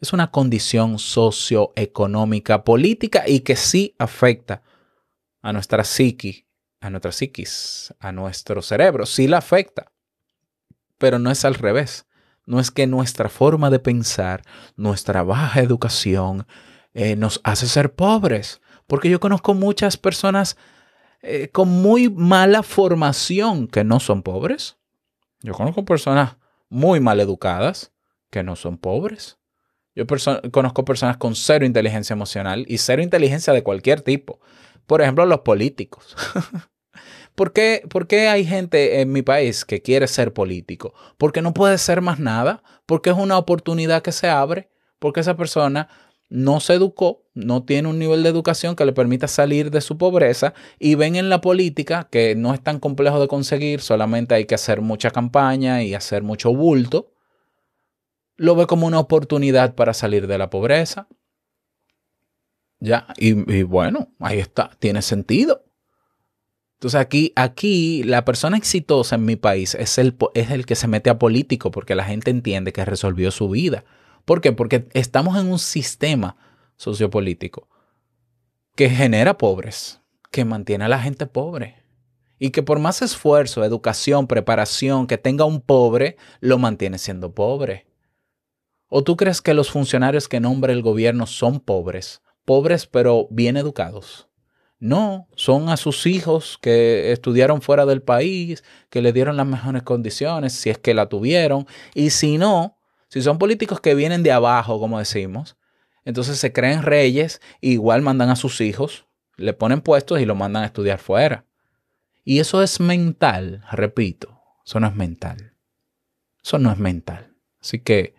es 0.00 0.12
una 0.12 0.30
condición 0.30 1.00
socioeconómica, 1.00 2.62
política 2.62 3.24
y 3.26 3.40
que 3.40 3.56
sí 3.56 3.96
afecta 3.98 4.62
a 5.42 5.52
nuestra 5.52 5.82
psiqui, 5.82 6.45
a 6.80 6.90
nuestra 6.90 7.12
psiquis, 7.12 7.94
a 7.98 8.12
nuestro 8.12 8.62
cerebro, 8.62 9.06
sí 9.06 9.28
la 9.28 9.38
afecta, 9.38 9.92
pero 10.98 11.18
no 11.18 11.30
es 11.30 11.44
al 11.44 11.54
revés. 11.54 12.06
No 12.46 12.60
es 12.60 12.70
que 12.70 12.86
nuestra 12.86 13.28
forma 13.28 13.70
de 13.70 13.80
pensar, 13.80 14.42
nuestra 14.76 15.24
baja 15.24 15.60
educación, 15.60 16.46
eh, 16.94 17.16
nos 17.16 17.40
hace 17.44 17.66
ser 17.66 17.94
pobres. 17.94 18.60
Porque 18.86 19.10
yo 19.10 19.18
conozco 19.18 19.52
muchas 19.52 19.96
personas 19.96 20.56
eh, 21.22 21.48
con 21.48 21.68
muy 21.68 22.08
mala 22.08 22.62
formación 22.62 23.66
que 23.66 23.82
no 23.82 23.98
son 23.98 24.22
pobres. 24.22 24.76
Yo 25.42 25.54
conozco 25.54 25.84
personas 25.84 26.36
muy 26.68 27.00
mal 27.00 27.18
educadas 27.20 27.92
que 28.30 28.44
no 28.44 28.54
son 28.54 28.78
pobres. 28.78 29.38
Yo 29.94 30.06
conozco 30.52 30.84
personas 30.84 31.16
con 31.16 31.34
cero 31.34 31.64
inteligencia 31.64 32.14
emocional 32.14 32.64
y 32.68 32.78
cero 32.78 33.02
inteligencia 33.02 33.52
de 33.52 33.62
cualquier 33.62 34.02
tipo. 34.02 34.40
Por 34.86 35.02
ejemplo, 35.02 35.26
los 35.26 35.40
políticos. 35.40 36.16
¿Por 37.34 37.52
qué, 37.52 37.82
¿Por 37.90 38.06
qué 38.06 38.28
hay 38.28 38.46
gente 38.46 39.00
en 39.00 39.12
mi 39.12 39.22
país 39.22 39.64
que 39.64 39.82
quiere 39.82 40.06
ser 40.06 40.32
político? 40.32 40.94
Porque 41.18 41.42
no 41.42 41.52
puede 41.52 41.76
ser 41.76 42.00
más 42.00 42.18
nada, 42.18 42.62
porque 42.86 43.10
es 43.10 43.16
una 43.16 43.36
oportunidad 43.36 44.02
que 44.02 44.12
se 44.12 44.28
abre, 44.28 44.70
porque 44.98 45.20
esa 45.20 45.36
persona 45.36 45.88
no 46.28 46.60
se 46.60 46.74
educó, 46.74 47.24
no 47.34 47.64
tiene 47.64 47.88
un 47.88 47.98
nivel 47.98 48.22
de 48.22 48.30
educación 48.30 48.74
que 48.74 48.84
le 48.84 48.92
permita 48.92 49.28
salir 49.28 49.70
de 49.70 49.80
su 49.80 49.96
pobreza 49.98 50.54
y 50.78 50.94
ven 50.94 51.14
en 51.14 51.28
la 51.28 51.40
política 51.40 52.08
que 52.10 52.34
no 52.34 52.54
es 52.54 52.62
tan 52.62 52.80
complejo 52.80 53.20
de 53.20 53.28
conseguir, 53.28 53.80
solamente 53.80 54.34
hay 54.34 54.46
que 54.46 54.54
hacer 54.54 54.80
mucha 54.80 55.10
campaña 55.10 55.82
y 55.82 55.94
hacer 55.94 56.22
mucho 56.22 56.52
bulto, 56.52 57.12
lo 58.36 58.54
ve 58.56 58.66
como 58.66 58.86
una 58.86 58.98
oportunidad 58.98 59.74
para 59.74 59.94
salir 59.94 60.26
de 60.26 60.38
la 60.38 60.50
pobreza. 60.50 61.08
Ya, 62.78 63.06
y, 63.16 63.62
bueno, 63.62 64.08
ahí 64.20 64.38
está, 64.38 64.70
tiene 64.78 65.02
sentido. 65.02 65.64
Entonces 66.74 67.00
aquí, 67.00 67.32
aquí 67.36 68.02
la 68.02 68.24
persona 68.24 68.58
exitosa 68.58 69.16
en 69.16 69.24
mi 69.24 69.36
país 69.36 69.74
es 69.74 69.96
el, 69.96 70.16
es 70.34 70.50
el 70.50 70.66
que 70.66 70.74
se 70.74 70.88
mete 70.88 71.08
a 71.08 71.18
político 71.18 71.70
porque 71.70 71.94
la 71.94 72.04
gente 72.04 72.30
entiende 72.30 72.72
que 72.72 72.84
resolvió 72.84 73.30
su 73.30 73.48
vida. 73.48 73.84
¿Por 74.26 74.42
qué? 74.42 74.52
Porque 74.52 74.86
estamos 74.92 75.38
en 75.38 75.50
un 75.50 75.58
sistema 75.58 76.36
sociopolítico 76.76 77.68
que 78.74 78.90
genera 78.90 79.38
pobres, 79.38 80.02
que 80.30 80.44
mantiene 80.44 80.84
a 80.84 80.88
la 80.88 81.00
gente 81.00 81.26
pobre. 81.26 81.82
Y 82.38 82.50
que 82.50 82.62
por 82.62 82.78
más 82.78 83.00
esfuerzo, 83.00 83.64
educación, 83.64 84.26
preparación 84.26 85.06
que 85.06 85.16
tenga 85.16 85.46
un 85.46 85.62
pobre, 85.62 86.18
lo 86.40 86.58
mantiene 86.58 86.98
siendo 86.98 87.34
pobre. 87.34 87.86
¿O 88.88 89.02
tú 89.02 89.16
crees 89.16 89.40
que 89.40 89.54
los 89.54 89.70
funcionarios 89.70 90.28
que 90.28 90.40
nombra 90.40 90.74
el 90.74 90.82
gobierno 90.82 91.26
son 91.26 91.60
pobres? 91.60 92.20
Pobres 92.46 92.86
pero 92.86 93.28
bien 93.30 93.58
educados. 93.58 94.28
No, 94.78 95.28
son 95.36 95.68
a 95.68 95.76
sus 95.76 96.06
hijos 96.06 96.58
que 96.62 97.12
estudiaron 97.12 97.60
fuera 97.60 97.84
del 97.84 98.02
país, 98.02 98.64
que 98.88 99.02
le 99.02 99.12
dieron 99.12 99.36
las 99.36 99.46
mejores 99.46 99.82
condiciones, 99.82 100.54
si 100.54 100.70
es 100.70 100.78
que 100.78 100.94
la 100.94 101.08
tuvieron. 101.08 101.66
Y 101.94 102.10
si 102.10 102.38
no, 102.38 102.78
si 103.08 103.20
son 103.20 103.38
políticos 103.38 103.80
que 103.80 103.94
vienen 103.94 104.22
de 104.22 104.32
abajo, 104.32 104.78
como 104.80 104.98
decimos, 104.98 105.56
entonces 106.04 106.38
se 106.38 106.52
creen 106.52 106.82
reyes, 106.82 107.40
igual 107.60 108.00
mandan 108.00 108.30
a 108.30 108.36
sus 108.36 108.60
hijos, 108.60 109.06
le 109.36 109.52
ponen 109.52 109.80
puestos 109.80 110.20
y 110.20 110.24
lo 110.24 110.34
mandan 110.34 110.62
a 110.62 110.66
estudiar 110.66 110.98
fuera. 110.98 111.44
Y 112.24 112.40
eso 112.40 112.62
es 112.62 112.80
mental, 112.80 113.64
repito, 113.72 114.40
eso 114.64 114.80
no 114.80 114.88
es 114.88 114.94
mental. 114.94 115.54
Eso 116.44 116.58
no 116.58 116.70
es 116.70 116.78
mental. 116.78 117.34
Así 117.60 117.80
que 117.80 118.14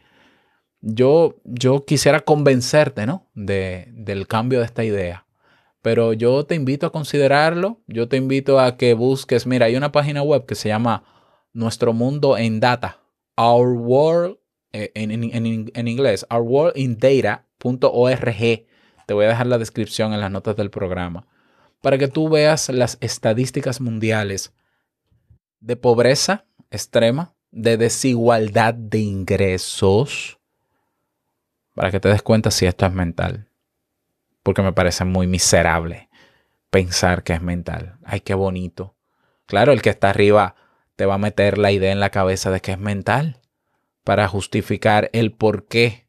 yo, 0.89 1.35
yo 1.43 1.83
quisiera 1.83 2.21
convencerte, 2.21 3.05
¿no? 3.05 3.27
De, 3.33 3.89
del 3.91 4.25
cambio 4.25 4.59
de 4.59 4.65
esta 4.65 4.85
idea. 4.85 5.25
Pero 5.81 6.13
yo 6.13 6.45
te 6.45 6.55
invito 6.55 6.87
a 6.87 6.91
considerarlo. 6.91 7.81
Yo 7.87 8.07
te 8.07 8.15
invito 8.15 8.59
a 8.59 8.77
que 8.77 8.93
busques. 8.93 9.45
Mira, 9.45 9.65
hay 9.65 9.75
una 9.75 9.91
página 9.91 10.23
web 10.23 10.45
que 10.45 10.55
se 10.55 10.69
llama 10.69 11.03
Nuestro 11.51 11.91
Mundo 11.91 12.37
en 12.37 12.61
Data. 12.61 13.01
Our 13.35 13.73
World 13.73 14.37
eh, 14.71 14.91
en, 14.95 15.11
en, 15.11 15.69
en, 15.73 15.87
inglés. 15.87 16.25
ourworldindata.org. 16.29 18.65
Te 19.05 19.13
voy 19.13 19.25
a 19.25 19.29
dejar 19.29 19.47
la 19.47 19.57
descripción 19.57 20.13
en 20.13 20.21
las 20.21 20.31
notas 20.31 20.55
del 20.55 20.69
programa. 20.69 21.27
Para 21.81 21.97
que 21.97 22.07
tú 22.07 22.29
veas 22.29 22.69
las 22.69 22.97
estadísticas 23.01 23.81
mundiales 23.81 24.53
de 25.59 25.75
pobreza 25.75 26.45
extrema, 26.71 27.35
de 27.51 27.77
desigualdad 27.77 28.73
de 28.73 28.99
ingresos. 28.99 30.36
Para 31.77 31.91
que 31.91 32.01
te 32.01 32.09
des 32.09 32.21
cuenta 32.21 32.51
si 32.51 32.65
esto 32.65 32.85
es 32.85 32.91
mental 32.91 33.47
porque 34.47 34.61
me 34.61 34.71
parece 34.71 35.03
muy 35.03 35.27
miserable 35.27 36.07
pensar 36.69 37.23
que 37.23 37.33
es 37.33 37.41
mental. 37.41 37.97
Ay, 38.05 38.21
qué 38.21 38.33
bonito. 38.33 38.95
Claro, 39.45 39.73
el 39.73 39.81
que 39.81 39.89
está 39.89 40.09
arriba 40.09 40.55
te 40.95 41.05
va 41.05 41.15
a 41.15 41.17
meter 41.17 41.57
la 41.57 41.73
idea 41.73 41.91
en 41.91 41.99
la 41.99 42.11
cabeza 42.11 42.49
de 42.49 42.61
que 42.61 42.71
es 42.71 42.79
mental 42.79 43.41
para 44.05 44.25
justificar 44.29 45.09
el 45.11 45.33
por 45.33 45.67
qué 45.67 46.07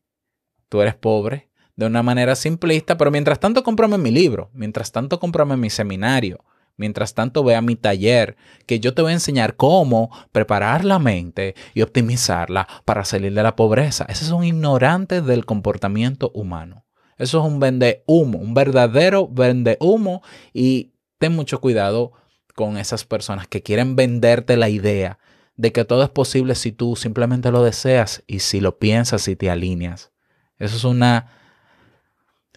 tú 0.69 0.83
eres 0.83 0.95
pobre 0.95 1.51
de 1.75 1.87
una 1.87 2.05
manera 2.05 2.37
simplista, 2.37 2.97
pero 2.97 3.11
mientras 3.11 3.41
tanto 3.41 3.65
cómprame 3.65 3.99
mi 3.99 4.13
libro, 4.13 4.51
mientras 4.53 4.93
tanto 4.93 5.19
cómprame 5.19 5.57
mi 5.57 5.69
seminario, 5.69 6.45
mientras 6.79 7.13
tanto 7.13 7.45
vea 7.45 7.61
mi 7.61 7.77
taller, 7.77 8.37
que 8.65 8.81
yo 8.81 8.95
te 8.95 9.03
voy 9.03 9.11
a 9.11 9.15
enseñar 9.15 9.57
cómo 9.57 10.11
preparar 10.33 10.85
la 10.85 10.99
mente 10.99 11.55
y 11.75 11.83
optimizarla 11.83 12.67
para 12.87 13.05
salir 13.05 13.35
de 13.35 13.43
la 13.43 13.57
pobreza. 13.57 14.07
Ese 14.09 14.25
es 14.25 14.31
un 14.31 14.45
ignorante 14.45 15.21
del 15.21 15.45
comportamiento 15.45 16.31
humano. 16.33 16.87
Eso 17.19 17.41
es 17.41 17.45
un 17.53 17.61
vende 17.61 18.05
humo, 18.07 18.39
un 18.39 18.55
verdadero 18.55 19.29
vende 19.29 19.77
humo 19.81 20.23
y 20.55 20.95
ten 21.19 21.35
mucho 21.35 21.61
cuidado 21.61 22.13
con 22.55 22.79
esas 22.79 23.05
personas 23.05 23.49
que 23.49 23.63
quieren 23.63 23.97
venderte 23.97 24.57
la 24.57 24.69
idea 24.69 25.19
de 25.57 25.73
que 25.73 25.85
todo 25.85 26.05
es 26.05 26.11
posible 26.11 26.55
si 26.55 26.71
tú 26.71 26.95
simplemente 26.95 27.51
lo 27.51 27.65
deseas 27.65 28.23
y 28.29 28.39
si 28.39 28.61
lo 28.61 28.79
piensas 28.79 29.27
y 29.27 29.35
te 29.35 29.51
alineas. 29.51 30.13
Eso 30.59 30.77
es 30.77 30.85
una... 30.85 31.33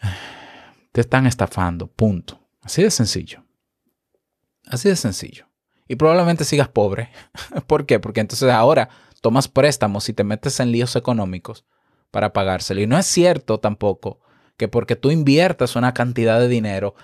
Te 0.91 0.99
están 0.99 1.25
estafando, 1.25 1.88
punto. 1.88 2.38
Así 2.62 2.84
de 2.84 2.91
sencillo. 2.91 3.45
Así 4.71 4.88
de 4.88 4.95
sencillo. 4.95 5.47
Y 5.88 5.97
probablemente 5.97 6.45
sigas 6.45 6.69
pobre. 6.69 7.12
¿Por 7.67 7.86
qué? 7.86 7.99
Porque 7.99 8.21
entonces 8.21 8.49
ahora 8.49 8.89
tomas 9.21 9.47
préstamos 9.49 10.07
y 10.10 10.13
te 10.13 10.23
metes 10.23 10.60
en 10.62 10.71
líos 10.71 10.95
económicos 10.95 11.65
para 12.10 12.34
pagárselo. 12.34 12.81
Y 12.81 12.88
no 12.88 12.97
es 12.97 13.05
cierto 13.05 13.60
tampoco 13.60 14.21
que 14.57 14.69
porque 14.69 14.95
tú 14.95 15.12
inviertas 15.12 15.75
una 15.75 15.93
cantidad 15.93 16.39
de 16.39 16.47
dinero, 16.47 16.95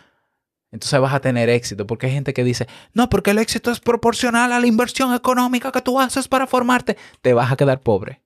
entonces 0.72 1.00
vas 1.00 1.14
a 1.14 1.20
tener 1.20 1.50
éxito. 1.50 1.86
Porque 1.86 2.06
hay 2.06 2.14
gente 2.14 2.34
que 2.34 2.46
dice, 2.46 2.68
no, 2.94 3.10
porque 3.10 3.32
el 3.32 3.40
éxito 3.40 3.70
es 3.72 3.82
proporcional 3.82 4.54
a 4.54 4.60
la 4.60 4.68
inversión 4.68 5.14
económica 5.14 5.72
que 5.72 5.82
tú 5.82 6.00
haces 6.00 6.28
para 6.28 6.48
formarte. 6.48 6.98
Te 7.22 7.34
vas 7.34 7.52
a 7.52 7.58
quedar 7.58 7.82
pobre. 7.82 8.24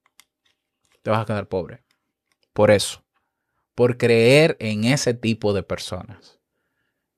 Te 1.02 1.10
vas 1.10 1.22
a 1.22 1.26
quedar 1.26 1.48
pobre. 1.48 1.82
Por 2.52 2.70
eso. 2.70 3.04
Por 3.74 3.96
creer 3.96 4.56
en 4.60 4.84
ese 4.84 5.14
tipo 5.14 5.52
de 5.52 5.64
personas. 5.64 6.38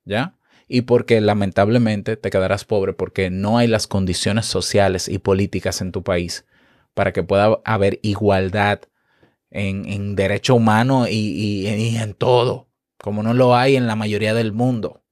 ¿Ya? 0.05 0.39
Y 0.67 0.83
porque 0.83 1.21
lamentablemente 1.21 2.17
te 2.17 2.31
quedarás 2.31 2.65
pobre 2.65 2.93
porque 2.93 3.31
no 3.31 3.59
hay 3.59 3.69
las 3.69 3.87
condiciones 3.87 4.47
sociales 4.47 5.09
y 5.09 5.19
políticas 5.19 5.81
en 5.81 5.93
tu 5.93 6.03
país 6.03 6.47
para 6.95 7.13
que 7.13 7.23
pueda 7.23 7.61
haber 7.65 8.01
igualdad 8.03 8.81
en, 9.51 10.17
derecho 10.17 10.55
humano 10.55 11.07
y, 11.09 11.15
y 11.15 11.97
en 11.97 12.15
todo, 12.15 12.69
como 12.99 13.23
no 13.23 13.35
lo 13.35 13.55
hay 13.55 13.77
en 13.77 13.87
la 13.87 13.95
mayoría 13.95 14.35
del 14.35 14.53
mundo. 14.53 15.03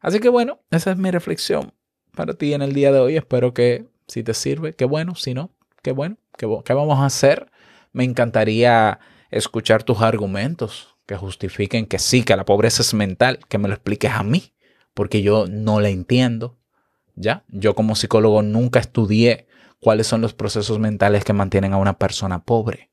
Así 0.00 0.20
que 0.20 0.28
bueno, 0.28 0.60
esa 0.70 0.92
es 0.92 0.98
mi 0.98 1.10
reflexión 1.10 1.72
para 2.14 2.34
ti 2.34 2.54
en 2.54 2.62
el 2.62 2.72
día 2.72 2.92
de 2.92 3.00
hoy. 3.00 3.16
Espero 3.16 3.54
que 3.54 3.86
si 4.06 4.22
te 4.22 4.34
sirve, 4.34 4.74
qué 4.74 4.84
bueno, 4.84 5.14
si 5.14 5.34
no, 5.34 5.50
qué 5.82 5.92
bueno, 5.92 6.16
qué, 6.36 6.46
qué 6.64 6.74
vamos 6.74 6.98
a 6.98 7.06
hacer. 7.06 7.50
Me 7.92 8.04
encantaría 8.04 8.98
escuchar 9.30 9.82
tus 9.82 10.00
argumentos 10.00 10.93
que 11.06 11.16
justifiquen 11.16 11.86
que 11.86 11.98
sí, 11.98 12.22
que 12.22 12.36
la 12.36 12.44
pobreza 12.44 12.82
es 12.82 12.94
mental, 12.94 13.40
que 13.48 13.58
me 13.58 13.68
lo 13.68 13.74
expliques 13.74 14.12
a 14.12 14.22
mí, 14.22 14.52
porque 14.94 15.22
yo 15.22 15.46
no 15.48 15.80
la 15.80 15.88
entiendo. 15.88 16.56
¿Ya? 17.16 17.44
Yo 17.48 17.74
como 17.76 17.94
psicólogo 17.94 18.42
nunca 18.42 18.80
estudié 18.80 19.46
cuáles 19.78 20.08
son 20.08 20.20
los 20.20 20.34
procesos 20.34 20.80
mentales 20.80 21.24
que 21.24 21.32
mantienen 21.32 21.72
a 21.72 21.76
una 21.76 21.96
persona 21.96 22.42
pobre. 22.42 22.90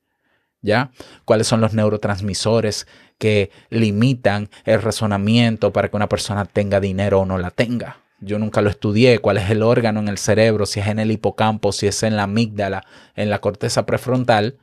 ¿ya? 0.62 0.92
¿Cuáles 1.26 1.48
son 1.48 1.62
los 1.62 1.74
neurotransmisores 1.74 2.88
que 3.18 3.52
limitan 3.70 4.50
el 4.66 4.82
razonamiento 4.82 5.74
para 5.74 5.90
que 5.90 5.96
una 5.96 6.10
persona 6.10 6.46
tenga 6.46 6.80
dinero 6.80 7.22
o 7.22 7.26
no 7.26 7.38
la 7.38 7.52
tenga? 7.52 7.98
Yo 8.20 8.38
nunca 8.38 8.62
lo 8.62 8.70
estudié, 8.70 9.20
cuál 9.20 9.38
es 9.38 9.50
el 9.50 9.64
órgano 9.64 10.00
en 10.00 10.08
el 10.08 10.20
cerebro, 10.20 10.68
si 10.68 10.80
es 10.80 10.88
en 10.88 11.00
el 11.00 11.12
hipocampo, 11.12 11.72
si 11.72 11.88
es 11.88 12.04
en 12.04 12.16
la 12.16 12.24
amígdala, 12.24 12.86
en 13.16 13.32
la 13.32 13.40
corteza 13.40 13.88
prefrontal, 13.88 14.58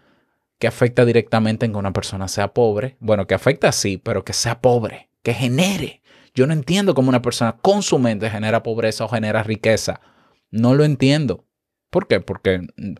que 0.58 0.66
afecta 0.66 1.04
directamente 1.04 1.66
en 1.66 1.72
que 1.72 1.78
una 1.78 1.92
persona 1.92 2.28
sea 2.28 2.52
pobre. 2.52 2.96
Bueno, 3.00 3.26
que 3.26 3.34
afecta 3.34 3.72
sí, 3.72 3.96
pero 3.98 4.24
que 4.24 4.32
sea 4.32 4.60
pobre, 4.60 5.08
que 5.22 5.34
genere. 5.34 6.02
Yo 6.34 6.46
no 6.46 6.52
entiendo 6.52 6.94
cómo 6.94 7.08
una 7.08 7.22
persona 7.22 7.56
con 7.62 7.82
su 7.82 7.98
mente 7.98 8.30
genera 8.30 8.62
pobreza 8.62 9.04
o 9.04 9.08
genera 9.08 9.42
riqueza. 9.42 10.00
No 10.50 10.74
lo 10.74 10.84
entiendo. 10.84 11.44
¿Por 11.90 12.06
qué? 12.06 12.20
Porque 12.20 12.60
mm, 12.76 12.94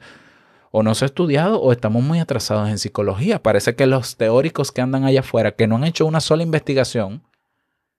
o 0.70 0.82
no 0.82 0.94
se 0.94 1.04
ha 1.04 1.06
estudiado 1.06 1.60
o 1.60 1.72
estamos 1.72 2.02
muy 2.02 2.20
atrasados 2.20 2.68
en 2.68 2.78
psicología. 2.78 3.42
Parece 3.42 3.74
que 3.74 3.86
los 3.86 4.16
teóricos 4.16 4.72
que 4.72 4.80
andan 4.80 5.04
allá 5.04 5.20
afuera, 5.20 5.52
que 5.52 5.66
no 5.66 5.76
han 5.76 5.84
hecho 5.84 6.06
una 6.06 6.20
sola 6.20 6.42
investigación 6.42 7.22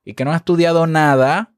y 0.05 0.13
que 0.13 0.23
no 0.23 0.31
han 0.31 0.37
estudiado 0.37 0.87
nada 0.87 1.53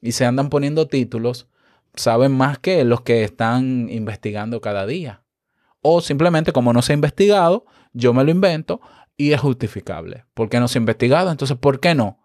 y 0.00 0.12
se 0.12 0.24
andan 0.24 0.48
poniendo 0.48 0.88
títulos, 0.88 1.48
saben 1.94 2.32
más 2.32 2.58
que 2.58 2.84
los 2.84 3.00
que 3.02 3.24
están 3.24 3.88
investigando 3.90 4.60
cada 4.60 4.86
día. 4.86 5.22
O 5.80 6.00
simplemente 6.00 6.52
como 6.52 6.72
no 6.72 6.82
se 6.82 6.92
ha 6.92 6.94
investigado, 6.94 7.66
yo 7.92 8.12
me 8.12 8.24
lo 8.24 8.30
invento 8.30 8.80
y 9.16 9.32
es 9.32 9.40
justificable. 9.40 10.24
¿Por 10.34 10.48
qué 10.48 10.60
no 10.60 10.68
se 10.68 10.78
ha 10.78 10.80
investigado? 10.80 11.30
Entonces, 11.30 11.56
¿por 11.56 11.80
qué 11.80 11.94
no? 11.94 12.18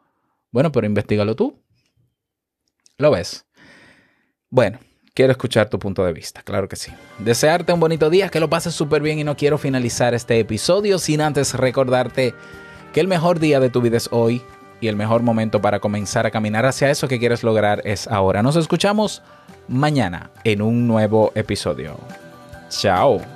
Bueno, 0.52 0.72
pero 0.72 0.86
investigalo 0.86 1.36
tú. 1.36 1.60
¿Lo 2.98 3.12
ves? 3.12 3.46
Bueno, 4.50 4.80
quiero 5.14 5.32
escuchar 5.32 5.70
tu 5.70 5.80
punto 5.80 6.06
de 6.06 6.14
vista, 6.14 6.44
claro 6.44 6.70
que 6.70 6.76
sí. 6.76 6.92
Desearte 7.20 7.74
un 7.74 7.80
bonito 7.80 8.10
día, 8.10 8.30
que 8.30 8.40
lo 8.40 8.50
pases 8.50 8.76
súper 8.76 9.02
bien 9.02 9.18
y 9.18 9.24
no 9.24 9.36
quiero 9.36 9.58
finalizar 9.58 10.14
este 10.14 10.40
episodio 10.40 11.00
sin 11.00 11.22
antes 11.22 11.56
recordarte 11.56 12.36
que 12.94 13.00
el 13.00 13.08
mejor 13.08 13.40
día 13.40 13.60
de 13.60 13.72
tu 13.72 13.82
vida 13.82 13.98
es 13.98 14.10
hoy 14.12 14.44
y 14.80 14.88
el 14.88 14.96
mejor 14.96 15.24
momento 15.24 15.62
para 15.62 15.80
comenzar 15.80 16.28
a 16.28 16.32
caminar 16.32 16.66
hacia 16.66 16.92
eso 16.92 17.08
que 17.08 17.18
quieres 17.18 17.42
lograr 17.42 17.82
es 17.86 18.08
ahora. 18.08 18.44
Nos 18.44 18.56
escuchamos 18.56 19.24
mañana 19.68 20.30
en 20.44 20.62
un 20.62 20.88
nuevo 20.88 21.32
episodio. 21.36 21.98
Chao. 22.70 23.33